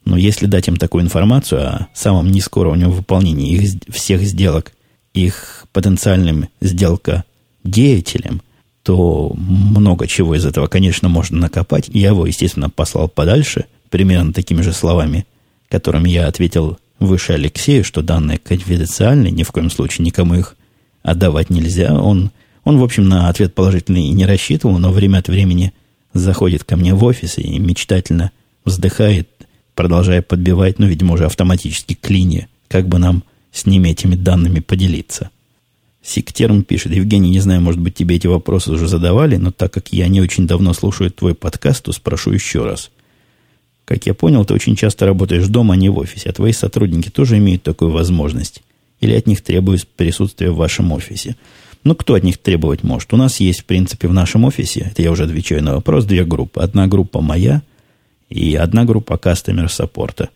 [0.05, 4.73] но если дать им такую информацию о самом низкоуровневом выполнении их всех сделок,
[5.15, 7.25] их потенциальным сделка
[7.63, 8.43] деятелям,
[8.83, 11.89] то много чего из этого, конечно, можно накопать.
[11.89, 15.25] Я его, естественно, послал подальше, примерно такими же словами,
[15.69, 20.57] которыми я ответил выше Алексею, что данные конфиденциальны, ни в коем случае никому их
[21.03, 21.95] отдавать нельзя.
[21.95, 22.31] Он,
[22.65, 25.73] он в общем, на ответ положительный не рассчитывал, но время от времени
[26.15, 28.31] заходит ко мне в офис и мечтательно
[28.65, 29.29] вздыхает
[29.75, 34.61] продолжая подбивать, ну, видимо, уже автоматически к линии, как бы нам с ними этими данными
[34.61, 35.31] поделиться.
[36.03, 39.93] Сиктерм пишет, Евгений, не знаю, может быть, тебе эти вопросы уже задавали, но так как
[39.93, 42.91] я не очень давно слушаю твой подкаст, то спрошу еще раз.
[43.85, 47.11] Как я понял, ты очень часто работаешь дома, а не в офисе, а твои сотрудники
[47.11, 48.63] тоже имеют такую возможность?
[49.01, 51.37] Или от них требуют присутствия в вашем офисе?
[51.85, 53.13] Ну, кто от них требовать может?
[53.13, 56.25] У нас есть, в принципе, в нашем офисе, это я уже отвечаю на вопрос, две
[56.25, 56.61] группы.
[56.61, 57.63] Одна группа моя–
[58.33, 60.31] и одна группа кастомер саппорта.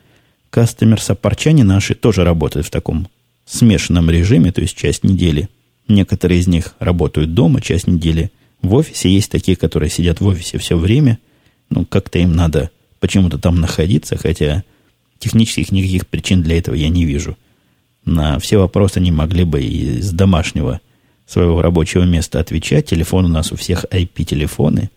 [0.51, 3.09] Кастомер саппорчане наши тоже работают в таком
[3.47, 5.49] смешанном режиме, то есть часть недели.
[5.89, 8.31] Некоторые из них работают дома, часть недели
[8.61, 9.09] в офисе.
[9.09, 11.19] Есть такие, которые сидят в офисе все время.
[11.71, 12.71] Ну, как-то им надо
[13.07, 14.65] почему-то там находиться, хотя
[15.21, 17.39] технических никаких причин для этого я не вижу.
[18.05, 20.81] На все вопросы они могли бы и с домашнего
[21.25, 22.87] своего рабочего места отвечать.
[22.87, 24.91] Телефон у нас у всех IP-телефоны.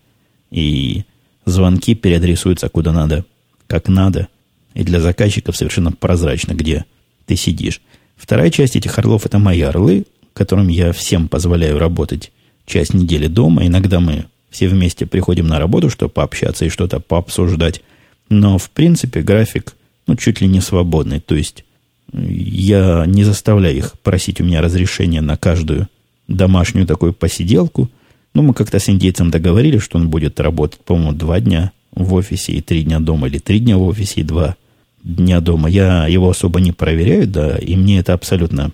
[0.50, 1.04] И
[1.44, 3.24] звонки переадресуются куда надо,
[3.68, 4.26] как надо,
[4.74, 6.86] и для заказчиков совершенно прозрачно, где
[7.26, 7.80] ты сидишь.
[8.16, 12.32] Вторая часть этих орлов– это мои орлы, которым я всем позволяю работать
[12.66, 13.66] часть недели дома.
[13.66, 17.82] Иногда мы все вместе приходим на работу, чтобы пообщаться и что-то пообсуждать.
[18.30, 21.20] Но, в принципе, график, ну, чуть ли не свободный.
[21.20, 21.64] То есть,
[22.12, 25.88] я не заставляю их просить у меня разрешения на каждую
[26.28, 27.90] домашнюю такую посиделку.
[28.32, 32.52] Ну, мы как-то с индейцем договорились, что он будет работать, по-моему, два дня в офисе
[32.52, 34.56] и три дня дома, или три дня в офисе и два
[35.02, 35.68] дня дома.
[35.68, 38.70] Я его особо не проверяю, да, и мне это абсолютно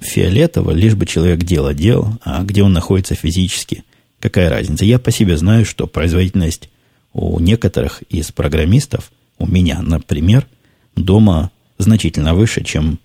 [0.00, 3.84] фиолетово, лишь бы человек дело делал, а где он находится физически,
[4.18, 4.84] какая разница.
[4.84, 6.68] Я по себе знаю, что производительность
[7.16, 10.46] у некоторых из программистов, у меня, например,
[10.96, 12.98] дома значительно выше, чем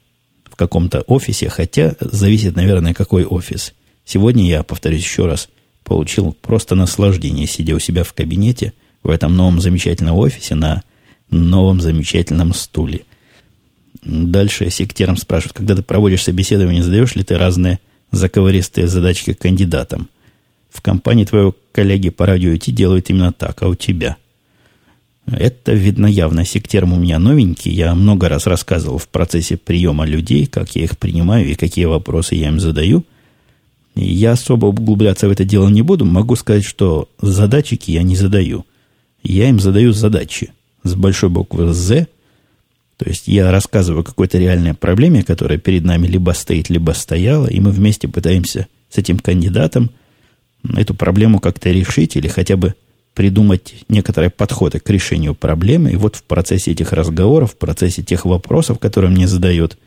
[0.43, 3.73] в каком-то офисе, хотя зависит, наверное, какой офис.
[4.03, 5.47] Сегодня я, повторюсь еще раз,
[5.85, 10.83] получил просто наслаждение, сидя у себя в кабинете в этом новом замечательном офисе на
[11.29, 13.05] новом замечательном стуле.
[14.03, 17.79] Дальше секретарем спрашивают, когда ты проводишь собеседование, задаешь ли ты разные
[18.11, 20.09] заковыристые задачки кандидатам.
[20.71, 24.17] В компании твоего коллеги по радио IT делают именно так, а у тебя?
[25.27, 27.71] Это, видно, явно сектерм у меня новенький.
[27.71, 32.35] Я много раз рассказывал в процессе приема людей, как я их принимаю и какие вопросы
[32.35, 33.05] я им задаю.
[33.95, 36.05] Я особо углубляться в это дело не буду.
[36.05, 38.65] Могу сказать, что задачики я не задаю.
[39.23, 40.53] Я им задаю задачи
[40.83, 42.07] с большой буквы «З»,
[42.97, 47.47] то есть я рассказываю о какой-то реальной проблеме, которая перед нами либо стоит, либо стояла,
[47.47, 49.89] и мы вместе пытаемся с этим кандидатом
[50.75, 52.75] эту проблему как-то решить или хотя бы
[53.13, 55.91] придумать некоторые подходы к решению проблемы.
[55.91, 59.77] И вот в процессе этих разговоров, в процессе тех вопросов, которые мне задают,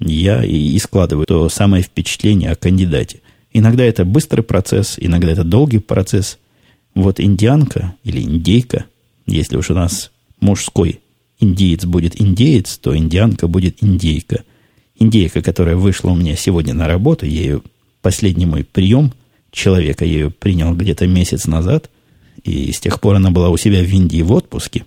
[0.00, 3.20] я и, складываю то самое впечатление о кандидате.
[3.52, 6.38] Иногда это быстрый процесс, иногда это долгий процесс.
[6.94, 8.84] Вот индианка или индейка,
[9.26, 11.00] если уж у нас мужской
[11.40, 14.44] индеец будет индеец, то индианка будет индейка.
[14.98, 17.62] Индейка, которая вышла у меня сегодня на работу, ее
[18.02, 19.12] последний мой прием
[19.50, 21.90] человека, я ее принял где-то месяц назад,
[22.44, 24.84] и с тех пор она была у себя в Индии в отпуске.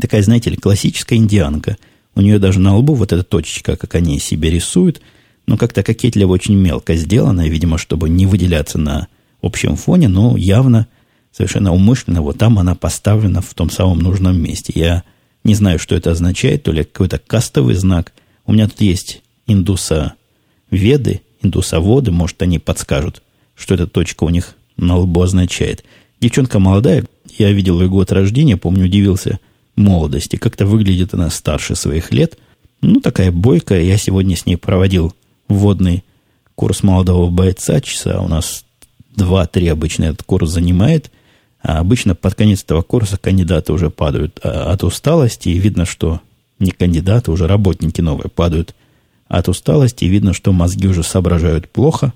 [0.00, 1.76] Такая, знаете ли, классическая индианка.
[2.14, 5.00] У нее даже на лбу вот эта точечка, как они себе рисуют,
[5.46, 9.08] но как-то кокетливо очень мелко сделана, видимо, чтобы не выделяться на
[9.40, 10.88] общем фоне, но явно,
[11.32, 14.72] совершенно умышленно, вот там она поставлена в том самом нужном месте.
[14.74, 15.04] Я
[15.44, 18.12] не знаю, что это означает, то ли какой-то кастовый знак.
[18.46, 20.14] У меня тут есть индуса
[20.70, 23.22] веды, индусоводы, может, они подскажут,
[23.58, 25.84] что эта точка у них на лбу означает.
[26.20, 27.04] Девчонка молодая,
[27.36, 29.40] я видел ее год рождения, помню, удивился
[29.76, 30.36] молодости.
[30.36, 32.38] Как-то выглядит она старше своих лет.
[32.80, 33.82] Ну, такая бойкая.
[33.82, 35.14] Я сегодня с ней проводил
[35.48, 36.04] вводный
[36.54, 37.80] курс молодого бойца.
[37.80, 38.64] Часа у нас
[39.14, 41.10] два-три обычно этот курс занимает.
[41.60, 46.20] А обычно под конец этого курса кандидаты уже падают а, от усталости, и видно, что
[46.60, 48.74] не кандидаты, уже работники новые падают
[49.26, 52.12] от усталости, и видно, что мозги уже соображают плохо.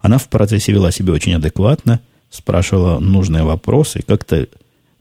[0.00, 4.48] Она в процессе вела себя очень адекватно, спрашивала нужные вопросы, как-то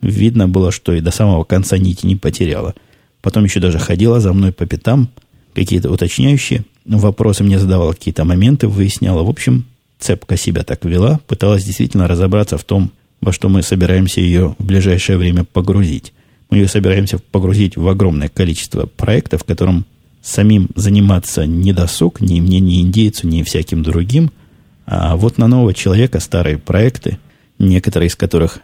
[0.02, 2.76] видно было, что и до самого конца нити не потеряла.
[3.22, 5.10] Потом еще даже ходила за мной по пятам,
[5.54, 9.24] какие-то уточняющие вопросы мне задавала, какие-то моменты выясняла.
[9.24, 9.66] В общем,
[10.00, 14.66] цепка себя так вела, пыталась действительно разобраться в том, во что мы собираемся ее в
[14.66, 16.14] ближайшее время погрузить.
[16.50, 19.86] Мы ее собираемся погрузить в огромное количество проектов, которым
[20.22, 24.32] самим заниматься не досуг, ни мне, ни индейцу, ни всяким другим.
[24.92, 27.20] А вот на нового человека старые проекты,
[27.60, 28.58] некоторые из которых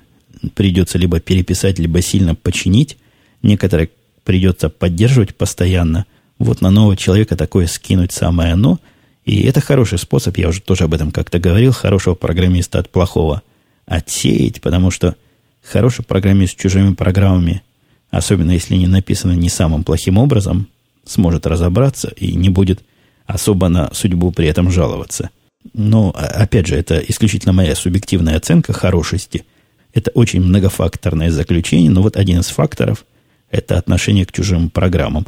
[0.55, 2.97] придется либо переписать, либо сильно починить,
[3.43, 3.91] некоторые
[4.23, 6.07] придется поддерживать постоянно.
[6.39, 8.79] Вот на нового человека такое скинуть самое оно.
[9.23, 13.43] И это хороший способ, я уже тоже об этом как-то говорил, хорошего программиста от плохого–
[13.85, 15.15] отсеять, потому что
[15.61, 17.61] хороший программист с чужими программами,
[18.09, 20.69] особенно если они написаны не самым плохим образом,
[21.05, 22.83] сможет разобраться и не будет
[23.27, 25.29] особо на судьбу при этом жаловаться.
[25.73, 29.45] Но, а, опять же, это исключительно моя субъективная оценка хорошести.
[29.93, 33.05] Это очень многофакторное заключение, но вот один из факторов–
[33.49, 35.25] это отношение к чужим программам.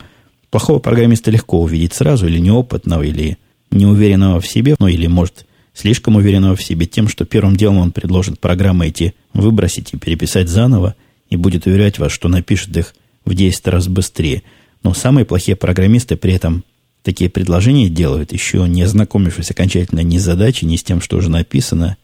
[0.49, 3.37] Плохого программиста легко увидеть сразу, или неопытного, или
[3.71, 7.91] неуверенного в себе, ну или, может, слишком уверенного в себе тем, что первым делом он
[7.91, 10.95] предложит программы эти выбросить и переписать заново,
[11.29, 12.95] и будет уверять вас, что напишет их
[13.25, 14.43] в 10 раз быстрее.
[14.83, 16.63] Но самые плохие программисты при этом
[17.03, 21.29] такие предложения делают, еще не ознакомившись окончательно ни с задачей, ни с тем, что уже
[21.29, 21.97] написано.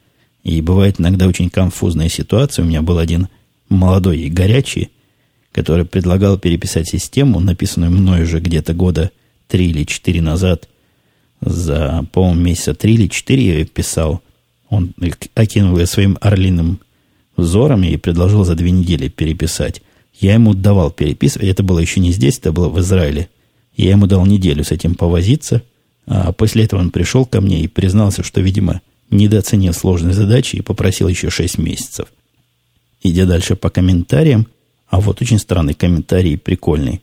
[0.43, 2.63] И бывает иногда очень конфузная ситуация.
[2.63, 3.27] У меня был один
[3.69, 4.89] молодой и горячий,
[5.51, 9.12] который предлагал переписать систему, написанную мной уже где-то года
[9.47, 10.67] три или четыре назад,
[11.41, 14.21] за, по-моему, месяца три или четыре я писал.
[14.69, 14.93] Он
[15.36, 16.79] окинул ее своим орлиным
[17.36, 19.82] взором и предложил за две недели переписать.
[20.19, 21.49] Я ему давал переписывать.
[21.49, 23.29] Это было еще не здесь, это было в Израиле.
[23.75, 25.62] Я ему дал неделю с этим повозиться.
[26.05, 30.62] А после этого он пришел ко мне и признался, что, видимо, недооценил сложные задачи и
[30.62, 32.07] попросил еще шесть месяцев.
[33.01, 34.47] идя дальше по комментариям,
[34.88, 37.01] а вот очень странный комментарий, прикольный.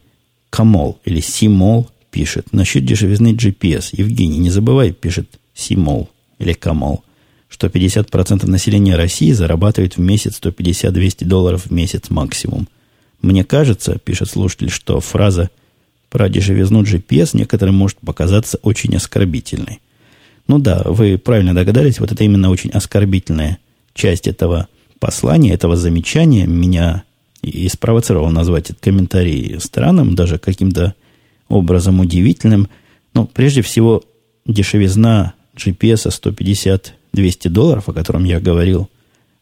[0.48, 2.52] Камол или Симол пишет.
[2.52, 3.90] Насчет дешевизны GPS.
[3.92, 7.04] Евгений, не забывай, пишет Симол или Камол,
[7.48, 12.68] что 50% населения России зарабатывает в месяц 150-200 долларов в месяц максимум.
[13.22, 15.50] Мне кажется, пишет слушатель, что фраза
[16.10, 19.80] про дешевизну GPS некоторым может показаться очень оскорбительной.
[20.48, 23.58] Ну да, вы правильно догадались, вот это именно очень оскорбительная
[23.94, 24.68] часть этого
[24.98, 27.04] послания, этого замечания меня
[27.42, 30.94] и спровоцировал назвать этот комментарий странным, даже каким-то
[31.48, 32.68] образом удивительным.
[33.14, 34.02] Но прежде всего,
[34.46, 36.10] дешевизна GPS
[37.14, 38.90] 150-200 долларов, о котором я говорил,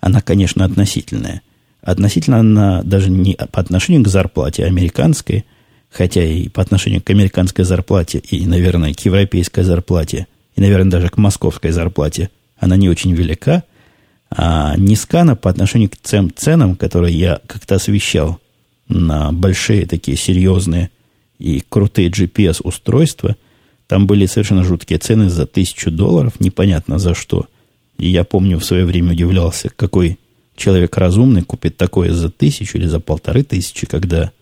[0.00, 1.42] она, конечно, относительная.
[1.82, 5.44] Относительно она даже не по отношению к зарплате американской,
[5.90, 11.08] хотя и по отношению к американской зарплате, и, наверное, к европейской зарплате, и, наверное, даже
[11.08, 13.64] к московской зарплате, она не очень велика,
[14.30, 18.38] а низка она по отношению к тем ценам, которые я как-то освещал
[18.88, 20.90] на большие такие серьезные
[21.38, 23.36] и крутые GPS-устройства.
[23.86, 27.46] Там были совершенно жуткие цены за тысячу долларов, непонятно за что.
[27.96, 30.18] И я помню, в свое время удивлялся, какой
[30.56, 34.32] человек разумный купит такое за тысячу или за полторы тысячи, когда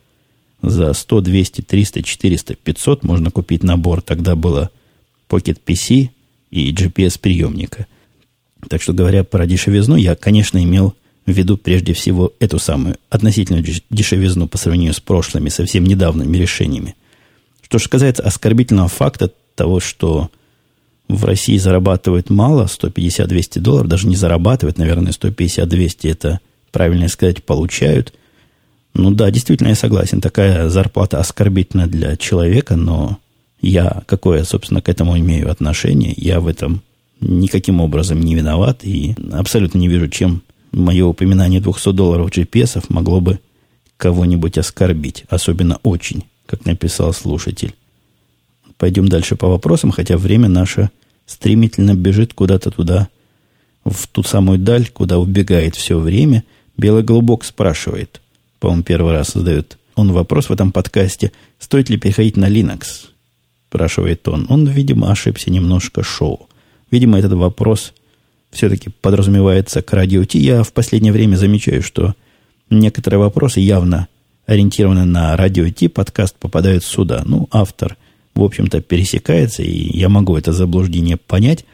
[0.62, 4.02] за 100, 200, 300, 400, 500 можно купить набор.
[4.02, 4.70] Тогда было
[5.28, 6.10] Pocket PC
[6.50, 7.86] и GPS-приемника.
[8.68, 10.94] Так что, говоря про дешевизну, я, конечно, имел
[11.26, 16.94] в виду прежде всего эту самую относительную дешевизну по сравнению с прошлыми, совсем недавними решениями.
[17.62, 20.30] Что же касается оскорбительного факта того, что
[21.08, 26.40] в России зарабатывают мало, 150-200 долларов, даже не зарабатывают, наверное, 150-200, это,
[26.70, 28.12] правильно сказать, получают.
[28.98, 33.18] Ну да, действительно, я согласен, такая зарплата оскорбительна для человека, но
[33.60, 36.82] я какое, собственно, к этому имею отношение, я в этом
[37.20, 43.20] никаким образом не виноват и абсолютно не вижу, чем мое упоминание 200 долларов GPS могло
[43.20, 43.38] бы
[43.98, 47.74] кого-нибудь оскорбить, особенно очень, как написал слушатель.
[48.78, 50.88] Пойдем дальше по вопросам, хотя время наше
[51.26, 53.08] стремительно бежит куда-то туда,
[53.84, 56.44] в ту самую даль, куда убегает все время.
[56.78, 58.20] Белый голубок спрашивает,
[58.60, 63.08] по-моему, первый раз задает он вопрос в этом подкасте, стоит ли переходить на Linux?
[63.68, 64.46] Спрашивает он.
[64.48, 66.48] Он, видимо, ошибся немножко шоу.
[66.90, 67.92] Видимо, этот вопрос
[68.50, 70.38] все-таки подразумевается к радио Ти.
[70.38, 72.14] Я в последнее время замечаю, что
[72.70, 74.08] некоторые вопросы явно
[74.46, 77.22] ориентированы на радио Ти, подкаст попадают сюда.
[77.24, 77.96] Ну, автор,
[78.34, 81.64] в общем-то, пересекается, и я могу это заблуждение понять.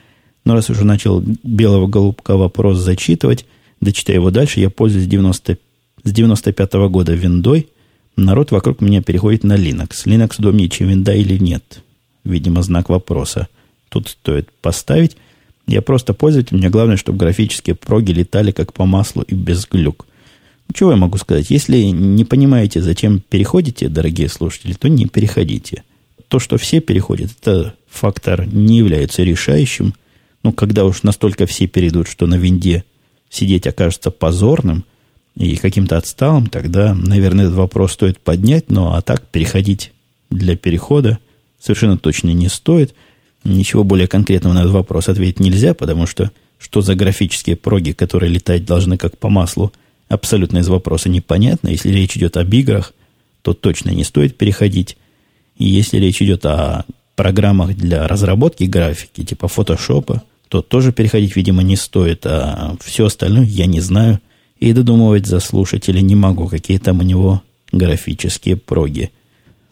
[0.44, 3.46] Но раз уже начал белого голубка вопрос зачитывать,
[3.80, 5.58] дочитая его дальше, я пользуюсь 90,
[6.04, 7.68] с 95 -го года виндой.
[8.16, 10.06] Народ вокруг меня переходит на Linux.
[10.06, 11.82] Linux удобнее, чем винда или нет?
[12.24, 13.48] Видимо, знак вопроса–
[13.92, 15.16] тут стоит поставить.
[15.66, 20.06] Я просто пользователь, мне главное, чтобы графические проги летали как по маслу и без глюк.
[20.68, 21.50] Ну, чего я могу сказать?
[21.50, 25.84] Если не понимаете, зачем переходите, дорогие слушатели, то не переходите.
[26.28, 29.94] То, что все переходят, это фактор не является решающим.
[30.42, 32.84] Ну, когда уж настолько все перейдут, что на винде
[33.28, 34.84] сидеть окажется позорным
[35.34, 39.92] и каким-то отсталым, тогда, наверное, этот вопрос стоит поднять, но а так переходить
[40.30, 41.18] для перехода
[41.58, 42.94] совершенно точно не стоит–
[43.44, 48.30] Ничего более конкретного на этот вопрос ответить нельзя, потому что что за графические проги, которые
[48.30, 49.72] летать должны как по маслу,
[50.08, 51.68] абсолютно из вопроса непонятно.
[51.68, 52.94] Если речь идет об играх,
[53.42, 54.96] то точно не стоит переходить.
[55.56, 56.84] И если речь идет о
[57.16, 62.26] программах для разработки графики, типа фотошопа, то тоже переходить, видимо, не стоит.
[62.26, 64.20] А все остальное я не знаю.
[64.62, 69.10] И додумывать за слушателя не могу, какие там у него графические проги.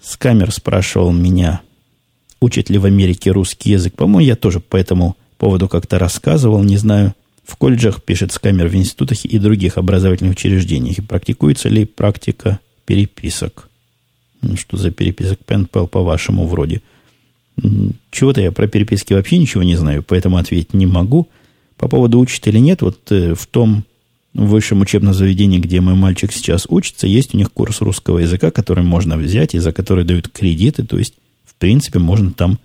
[0.02, 1.60] Скамер спрашивал меня,
[2.40, 3.94] учат ли в Америке русский язык.
[3.94, 7.14] По-моему, я тоже по этому поводу как-то рассказывал, не знаю.
[7.44, 10.98] В колледжах пишет скамер в институтах и других образовательных учреждениях.
[10.98, 13.68] И практикуется ли практика переписок?
[14.42, 16.82] Ну, что за переписок PenPal, по-вашему, вроде?
[18.10, 21.28] Чего-то я про переписки вообще ничего не знаю, поэтому ответить не могу.
[21.76, 23.84] По поводу учат или нет, вот э, в том
[24.34, 28.84] высшем учебном заведении, где мой мальчик сейчас учится, есть у них курс русского языка, который
[28.84, 31.14] можно взять и за который дают кредиты, то есть
[31.60, 32.58] принципе, можно там,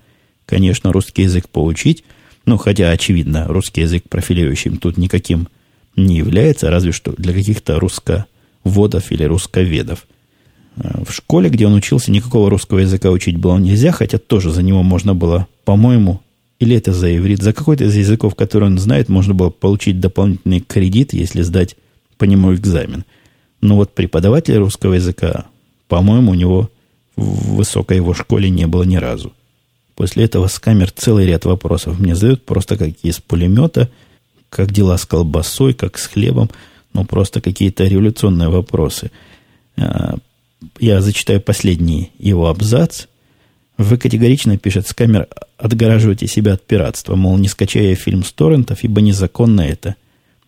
[0.44, 2.02] конечно, русский язык получить.
[2.46, 5.48] Ну, хотя, очевидно, русский язык профилирующим тут никаким
[5.94, 10.06] не является, разве что для каких-то руссководов или руссковедов.
[10.76, 14.62] Э, в школе, где он учился, никакого русского языка учить было нельзя, хотя тоже за
[14.62, 16.20] него можно было, по-моему,
[16.58, 20.60] или это за иврит, за какой-то из языков, который он знает, можно было получить дополнительный
[20.60, 21.76] кредит, если сдать
[22.16, 23.04] по нему экзамен.
[23.60, 25.46] Но вот преподаватель русского языка,
[25.88, 26.70] по-моему, у него
[27.16, 29.32] в высокой его школе не было ни разу.
[29.94, 33.90] После этого с камер целый ряд вопросов мне задают, просто как из пулемета,
[34.50, 36.50] как дела с колбасой, как с хлебом.
[36.92, 39.10] ну, просто какие-то революционные вопросы.
[39.76, 40.16] А,
[40.78, 43.06] я зачитаю последний его абзац.
[43.78, 49.00] Вы категорично, пишет Скамер, отгораживаете себя от пиратства, мол, не скачая фильм с торрентов, ибо
[49.00, 49.96] незаконно это.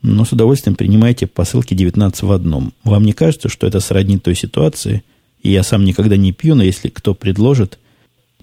[0.01, 2.73] Но с удовольствием принимаете по ссылке 19 в одном.
[2.85, 5.03] Вам не кажется, что это сродни той ситуации,
[5.43, 7.79] и я сам никогда не пью, но если кто предложит,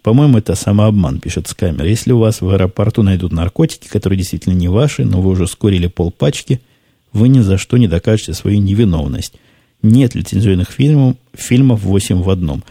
[0.03, 1.85] по-моему, это самообман, пишет Скамер.
[1.85, 5.87] Если у вас в аэропорту найдут наркотики, которые действительно не ваши, но вы уже скурили
[5.87, 6.61] полпачки,
[7.11, 9.33] вы ни за что не докажете свою невиновность.
[9.81, 12.63] Нет лицензионных фильмов, фильмов 8 в одном.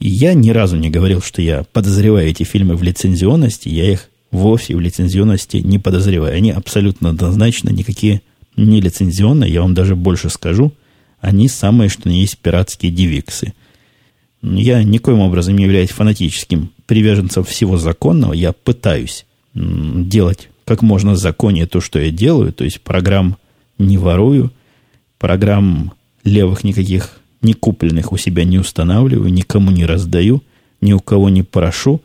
[0.00, 3.68] И я ни разу не говорил, что я подозреваю эти фильмы в лицензионности.
[3.68, 6.36] Я их вовсе в лицензионности не подозреваю.
[6.36, 8.22] Они абсолютно однозначно никакие
[8.56, 9.52] не лицензионные.
[9.52, 10.72] Я вам даже больше скажу.
[11.20, 13.54] Они самые, что ни есть, пиратские девиксы.
[14.42, 18.32] Я никоим образом не являюсь фанатическим приверженцем всего законного.
[18.32, 22.52] Я пытаюсь делать как можно законнее то, что я делаю.
[22.52, 23.36] То есть программ
[23.78, 24.52] не ворую,
[25.18, 25.92] программ
[26.22, 30.42] левых никаких не купленных у себя не устанавливаю, никому не раздаю,
[30.80, 32.00] ни у кого не прошу.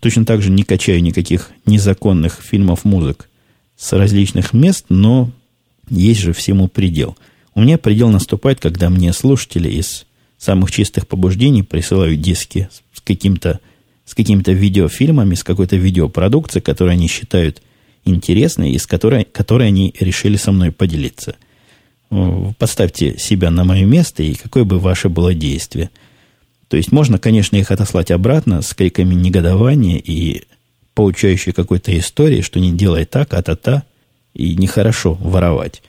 [0.00, 3.28] Точно так же не качаю никаких незаконных фильмов, музык
[3.76, 5.30] с различных мест, но
[5.88, 7.16] есть же всему предел.
[7.54, 10.06] У меня предел наступает, когда мне слушатели из
[10.38, 13.60] самых чистых побуждений присылают диски с каким-то
[14.04, 17.62] с какими-то видеофильмами, с какой-то видеопродукцией, которую они считают
[18.04, 21.36] интересной и с которой, которой они решили со мной поделиться–
[22.58, 25.90] поставьте себя на мое место и какое бы ваше было действие.
[26.68, 30.44] То есть можно, конечно, их отослать обратно с криками негодования и
[30.94, 33.84] поучающей какой-то истории, что не делай так, а-та-та,
[34.34, 35.82] и нехорошо воровать.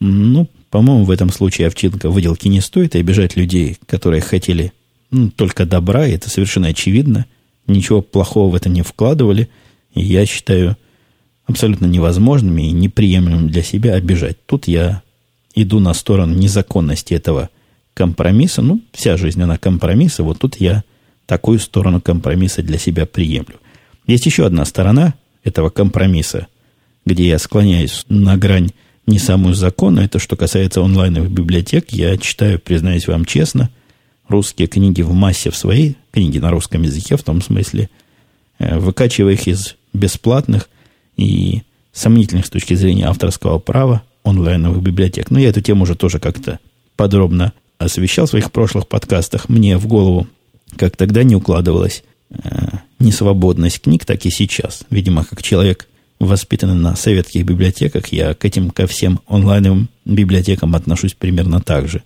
[0.00, 4.72] Ну, по-моему, в этом случае овчинка выделки не стоит, и обижать людей, которые хотели
[5.10, 7.26] ну, только добра, и это совершенно очевидно.
[7.66, 9.48] Ничего плохого в это не вкладывали.
[9.94, 10.76] И я считаю
[11.46, 14.44] абсолютно невозможным и неприемлемым для себя обижать.
[14.46, 15.03] Тут я
[15.54, 17.50] иду на сторону незаконности этого
[17.94, 18.62] компромисса.
[18.62, 20.22] Ну, вся жизнь, она компромисса.
[20.22, 20.84] Вот тут я
[21.26, 23.56] такую сторону компромисса для себя приемлю.
[24.06, 26.48] Есть еще одна сторона этого компромисса,
[27.06, 28.72] где я склоняюсь на грань
[29.06, 30.06] не самую законную.
[30.06, 31.90] Это что касается онлайновых библиотек.
[31.90, 33.70] Я читаю, признаюсь вам честно,
[34.28, 37.90] русские книги в массе в своей, книги на русском языке в том смысле,
[38.58, 40.68] э, выкачивая их из бесплатных
[41.16, 45.30] и сомнительных с точки зрения авторского права онлайновых библиотек.
[45.30, 46.58] Но я эту тему уже тоже как-то
[46.96, 49.48] подробно освещал в своих прошлых подкастах.
[49.48, 50.26] Мне в голову,
[50.76, 52.36] как тогда не укладывалась э,
[52.98, 54.84] несвободность книг, так и сейчас.
[54.90, 55.86] Видимо, как человек,
[56.18, 62.02] воспитанный на советских библиотеках, я к этим, ко всем онлайновым библиотекам отношусь примерно так же.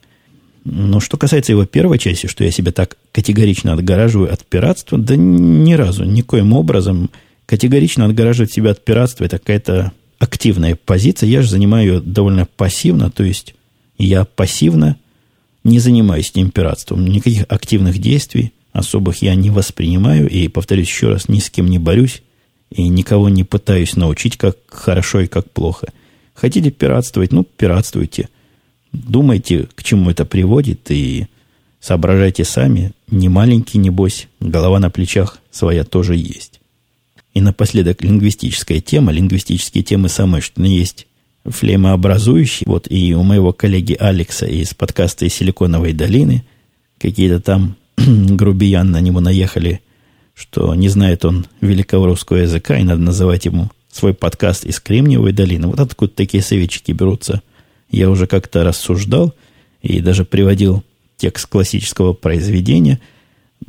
[0.65, 5.17] Но что касается его первой части, что я себя так категорично отгораживаю от пиратства, да
[5.17, 7.11] ни разу, никоим образом
[7.47, 13.11] категорично отгораживать себя от пиратства, это какая-то активная позиция, я же занимаю ее довольно пассивно,
[13.11, 13.55] то есть
[13.99, 14.97] я пассивно
[15.65, 17.07] не занимаюсь этим пиратством.
[17.07, 21.79] Никаких активных действий особых я не воспринимаю, и, повторюсь еще раз, ни с кем не
[21.79, 22.23] борюсь,
[22.71, 25.89] и никого не пытаюсь научить, как хорошо и как плохо.
[26.35, 27.33] Хотите пиратствовать?
[27.33, 28.29] Ну, пиратствуйте.
[28.93, 31.27] Думайте, к чему это приводит, и
[31.81, 32.93] соображайте сами.
[33.09, 36.58] Не маленький, небось, голова на плечах своя тоже есть.
[37.39, 39.13] И напоследок лингвистическая тема.
[39.13, 41.07] Лингвистические темы самые, что есть
[41.45, 42.65] флемообразующие.
[42.67, 46.45] Вот и у моего коллеги Алекса из подкаста из Силиконовой долины
[46.99, 49.83] какие-то там грубиян на него наехали,
[50.35, 55.31] что не знает он великого русского языка, и надо называть ему свой подкаст из Кремниевой
[55.33, 55.69] долины.
[55.69, 57.43] Вот откуда такие советчики берутся.
[57.89, 59.33] Я уже как-то рассуждал
[59.81, 60.83] и даже приводил
[61.17, 62.99] текст классического произведения,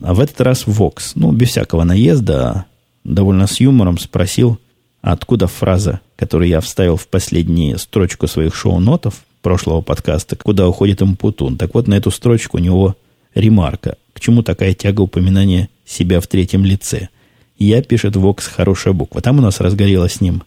[0.02, 1.12] а в этот раз Vox.
[1.14, 2.66] Ну, без всякого наезда,
[3.14, 4.60] довольно с юмором спросил,
[5.02, 11.58] откуда фраза, которую я вставил в последнюю строчку своих шоу-нотов прошлого подкаста, куда уходит Импутун.
[11.58, 12.96] Так вот, на эту строчку у него
[13.34, 13.98] ремарка.
[14.14, 17.10] К чему такая тяга упоминания себя в третьем лице?
[17.58, 19.22] Я, пишет Вокс, хорошая буква.
[19.22, 20.44] Там у нас разгорелась с ним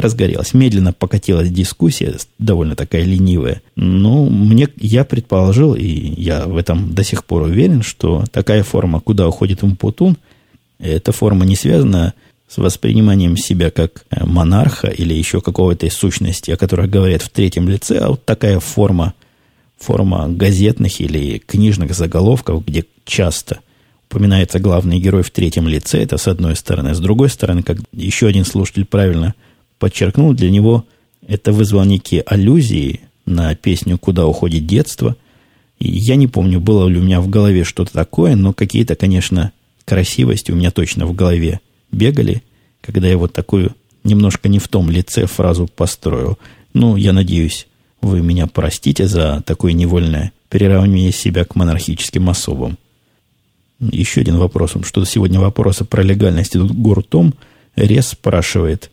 [0.00, 0.54] разгорелась.
[0.54, 3.62] Медленно покатилась дискуссия, довольно такая ленивая.
[3.76, 9.00] Ну, мне, я предположил, и я в этом до сих пор уверен, что такая форма,
[9.00, 10.16] куда уходит Умпутун,
[10.80, 12.14] эта форма не связана
[12.48, 17.28] с восприниманием себя как э, монарха или еще какого-то из сущности, о которой говорят в
[17.28, 19.14] третьем лице, а вот такая форма,
[19.78, 23.60] форма газетных или книжных заголовков, где часто
[24.10, 26.94] упоминается главный герой в третьем лице, это с одной стороны.
[26.94, 29.34] С другой стороны, как еще один слушатель правильно
[29.78, 30.84] подчеркнул, для него
[31.26, 35.14] это вызвало некие аллюзии на песню «Куда уходит детство».
[35.78, 39.52] И я не помню, было ли у меня в голове что-то такое, но какие-то, конечно,
[39.90, 41.58] красивости у меня точно в голове
[41.90, 42.44] бегали,
[42.80, 43.74] когда я вот такую
[44.04, 46.38] немножко не в том лице фразу построил.
[46.72, 47.66] Ну, я надеюсь,
[48.00, 52.78] Вы меня простите за такое невольное переравнивание себя к монархическим особам.
[53.80, 54.76] Еще один вопрос.
[54.84, 57.34] Что сегодня вопросы про легальность идут гуртом.
[57.74, 58.92] Рез спрашивает.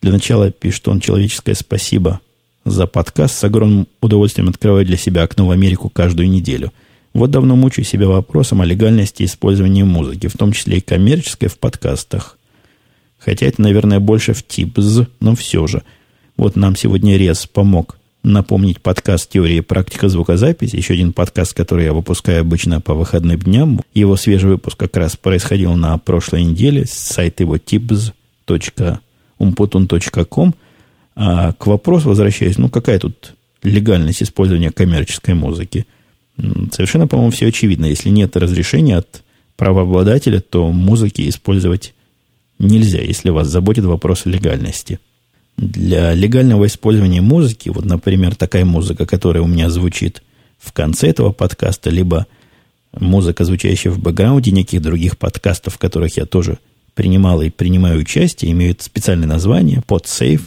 [0.00, 2.20] Для начала пишет он человеческое спасибо
[2.64, 3.36] за подкаст.
[3.36, 6.72] С огромным удовольствием открываю для себя окно в Америку каждую неделю.
[7.16, 11.58] Вот давно мучаю себя вопросом о легальности использования музыки, в том числе и коммерческой в
[11.58, 12.36] подкастах.
[13.18, 15.82] Хотя это, наверное, больше в типз, но все же.
[16.36, 21.86] Вот нам сегодня Рез помог напомнить подкаст «Теория и практика звукозаписи», еще один подкаст, который
[21.86, 23.80] я выпускаю обычно по выходным дням.
[23.94, 26.84] Его свежий выпуск как раз происходил на прошлой неделе.
[26.84, 30.54] Сайт его tips.umputun.com.
[31.14, 35.86] А к вопросу возвращаясь, ну какая тут легальность использования коммерческой музыки?
[36.72, 37.86] Совершенно, по-моему, все очевидно.
[37.86, 39.22] Если нет разрешения от
[39.56, 41.94] правообладателя, то музыки использовать
[42.58, 45.00] нельзя, если вас заботит вопрос легальности–
[45.56, 50.22] для легального использования музыки, вот, например, такая музыка, которая у меня звучит
[50.58, 52.26] в конце этого подкаста, либо
[52.92, 56.58] музыка, звучащая в бэкграунде неких других подкастов, в которых я тоже
[56.94, 60.42] принимал и принимаю участие, имеют специальное название PodSafe.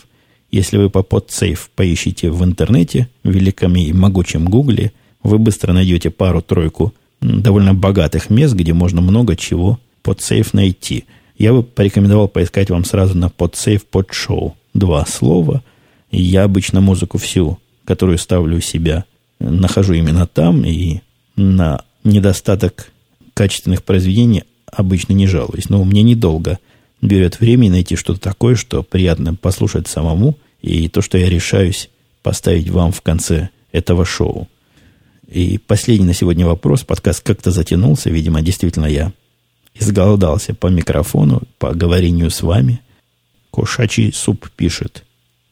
[0.51, 4.91] Если вы по PodSafe поищите в интернете, в великом и могучем гугле,
[5.23, 11.05] вы быстро найдете пару-тройку довольно богатых мест, где можно много чего PodSafe найти.
[11.37, 15.63] Я бы порекомендовал поискать вам сразу на PodSafe PodShow два слова.
[16.11, 19.05] Я обычно музыку всю, которую ставлю у себя,
[19.39, 20.65] нахожу именно там.
[20.65, 21.01] И
[21.35, 22.91] на недостаток
[23.33, 25.69] качественных произведений обычно не жалуюсь.
[25.69, 26.59] Но мне недолго
[27.01, 30.37] берет время найти что-то такое, что приятно послушать самому.
[30.61, 31.89] И то, что я решаюсь
[32.21, 34.47] поставить вам в конце этого шоу.
[35.31, 36.83] И последний на сегодня вопрос.
[36.83, 38.09] Подкаст как-то затянулся.
[38.09, 39.13] Видимо, действительно я
[39.75, 42.81] изголодался по микрофону, по говорению с вами–
[43.51, 45.03] Кошачий суп пишет.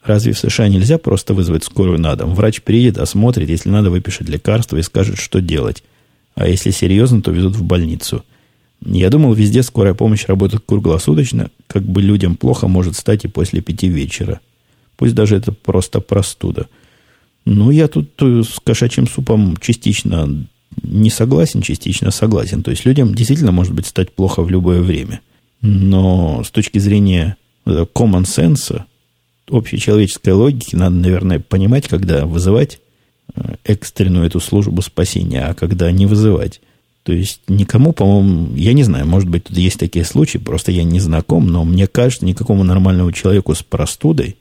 [0.03, 2.33] Разве в США нельзя просто вызвать скорую на дом?
[2.33, 5.83] Врач приедет, осмотрит, если надо, выпишет лекарство и скажет, что делать.
[6.35, 8.23] А если серьезно, то везут в больницу.
[8.85, 13.61] Я думал, везде скорая помощь работает круглосуточно, как бы людям плохо может стать и после
[13.61, 14.39] пяти вечера.
[14.95, 16.67] Пусть даже это просто простуда.
[17.49, 20.45] Ну, я тут э, с кошачьим супом частично
[20.83, 22.61] не согласен, частично согласен.
[22.61, 25.21] То есть людям действительно может быть стать плохо в любое время.
[25.61, 28.81] Но с точки зрения common sense,
[29.49, 32.81] общей человеческой логики надо, наверное, понимать, когда вызывать
[33.33, 36.59] э, экстренную эту службу спасения, а когда не вызывать.
[37.03, 40.83] То есть никому, по-моему, я не знаю, может быть, тут есть такие случаи, просто я
[40.83, 44.35] не знаком, но мне кажется, никакому нормальному человеку с простудой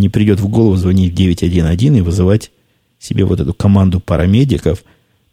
[0.00, 2.50] не придет в голову звонить в 911 и вызывать
[2.98, 4.84] себе вот эту команду парамедиков.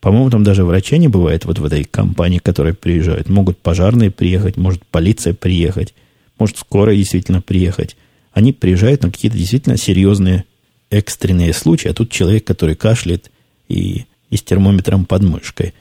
[0.02, 3.30] По-моему, там даже врача не бывает вот в этой компании, которая приезжают.
[3.30, 5.94] Могут пожарные приехать, может полиция приехать
[6.40, 7.96] может скоро действительно приехать.
[8.32, 10.46] Они приезжают на какие-то действительно серьезные
[10.90, 13.30] экстренные случаи, а тут человек, который кашляет
[13.68, 15.74] и, и с термометром под мышкой.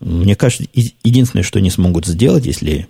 [0.00, 0.64] Мне кажется,
[1.02, 2.86] единственное, что они смогут сделать, если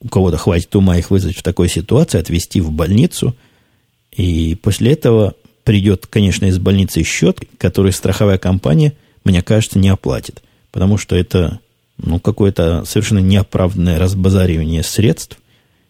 [0.00, 3.36] у кого-то хватит ума их вызвать в такой ситуации, отвезти в больницу,
[4.16, 5.34] и после этого
[5.64, 8.92] придет, конечно, из больницы счет, который страховая компания,
[9.24, 10.42] мне кажется, не оплатит.
[10.70, 11.60] Потому что это
[11.96, 15.38] ну, какое-то совершенно неоправданное разбазаривание средств,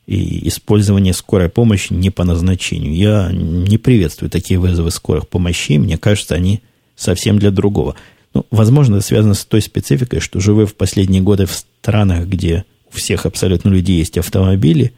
[0.07, 2.95] и использование скорой помощи не по назначению.
[2.95, 5.79] Я не приветствую такие вызовы скорых помощей.
[5.79, 6.61] Мне кажется, они
[6.95, 7.97] совсем для другого.
[8.35, 12.65] Ну, возможно, это связано с той спецификой, что живы в последние годы в странах, где
[12.93, 14.93] у всех абсолютно людей есть автомобили,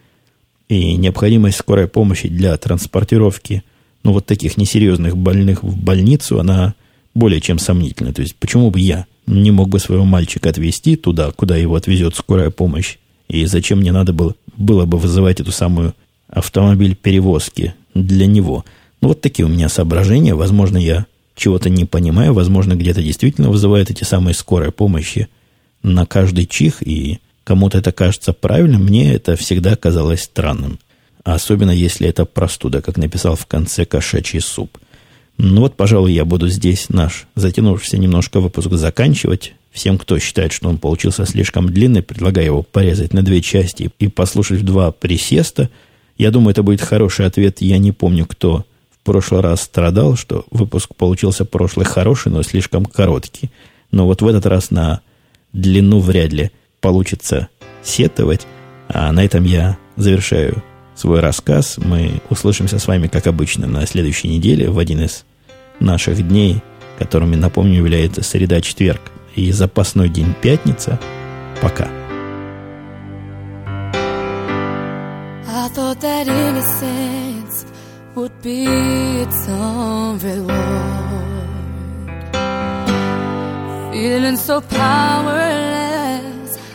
[0.69, 3.63] и необходимость скорой помощи для транспортировки
[4.03, 6.75] ну, вот таких несерьезных больных в больницу, она
[7.13, 8.13] более чем сомнительна.
[8.13, 12.15] То есть, почему бы я не мог бы своего мальчика отвезти туда, куда его отвезет
[12.15, 12.97] скорая помощь,
[13.27, 15.93] и зачем мне надо было, было бы вызывать эту самую
[16.29, 18.63] автомобиль перевозки для него?
[19.01, 20.35] Ну, вот такие у меня соображения.
[20.35, 21.05] Возможно, я
[21.35, 22.33] чего-то не понимаю.
[22.33, 25.27] Возможно, где-то действительно вызывают эти самые скорые помощи
[25.83, 28.83] на каждый чих, и кому-то это кажется правильным.
[28.83, 30.79] Мне это всегда казалось странным.
[31.23, 34.77] Особенно, если это простуда, как написал в конце кошачий суп.
[35.37, 39.53] Ну вот, пожалуй, я буду здесь наш затянувшийся немножко выпуск заканчивать.
[39.71, 44.07] Всем, кто считает, что он получился слишком длинный, предлагаю его порезать на две части и
[44.09, 45.69] послушать в два присеста.
[46.17, 47.61] Я думаю, это будет хороший ответ.
[47.61, 52.83] Я не помню, кто в прошлый раз страдал, что выпуск получился прошлый хороший, но слишком
[52.83, 53.51] короткий.
[53.89, 54.99] Но вот в этот раз на
[55.53, 56.51] длину вряд ли
[56.81, 57.49] получится
[57.83, 58.47] сетовать.
[58.89, 60.63] А на этом я завершаю
[60.95, 61.77] свой рассказ.
[61.77, 65.25] Мы услышимся с вами, как обычно, на следующей неделе в один из
[65.79, 66.61] наших дней,
[66.97, 69.01] которыми, напомню, является среда-четверг
[69.35, 70.99] и запасной день пятница.
[71.61, 71.87] Пока.
[83.91, 85.86] Feeling so powerless.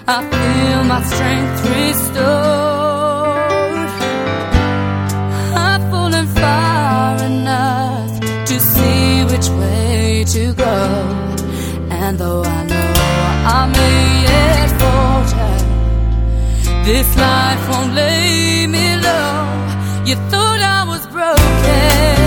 [0.05, 2.23] I feel my strength restored.
[5.55, 10.75] I've fallen far enough to see which way to go.
[11.91, 12.93] And though I know
[13.59, 15.55] I may yet falter,
[16.85, 20.05] this life won't lay me low.
[20.05, 22.22] You thought I was broken.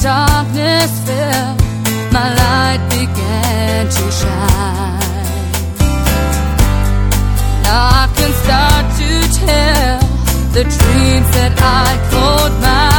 [0.00, 1.56] Darkness fell,
[2.12, 5.02] my light began to shine.
[7.64, 9.10] Now I can start to
[9.46, 9.98] tell
[10.56, 12.91] the dreams that I called mine.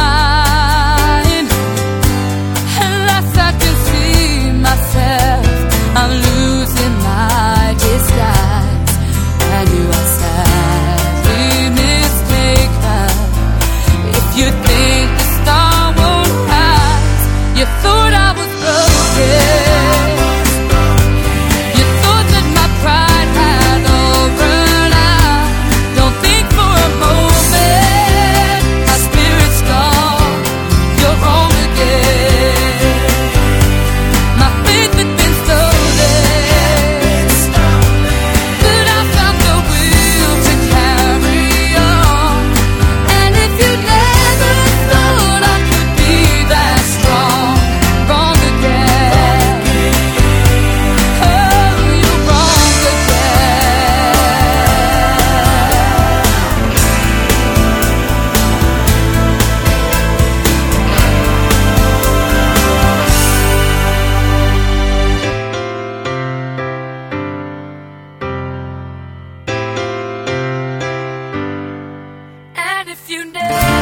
[72.94, 73.73] if you knew.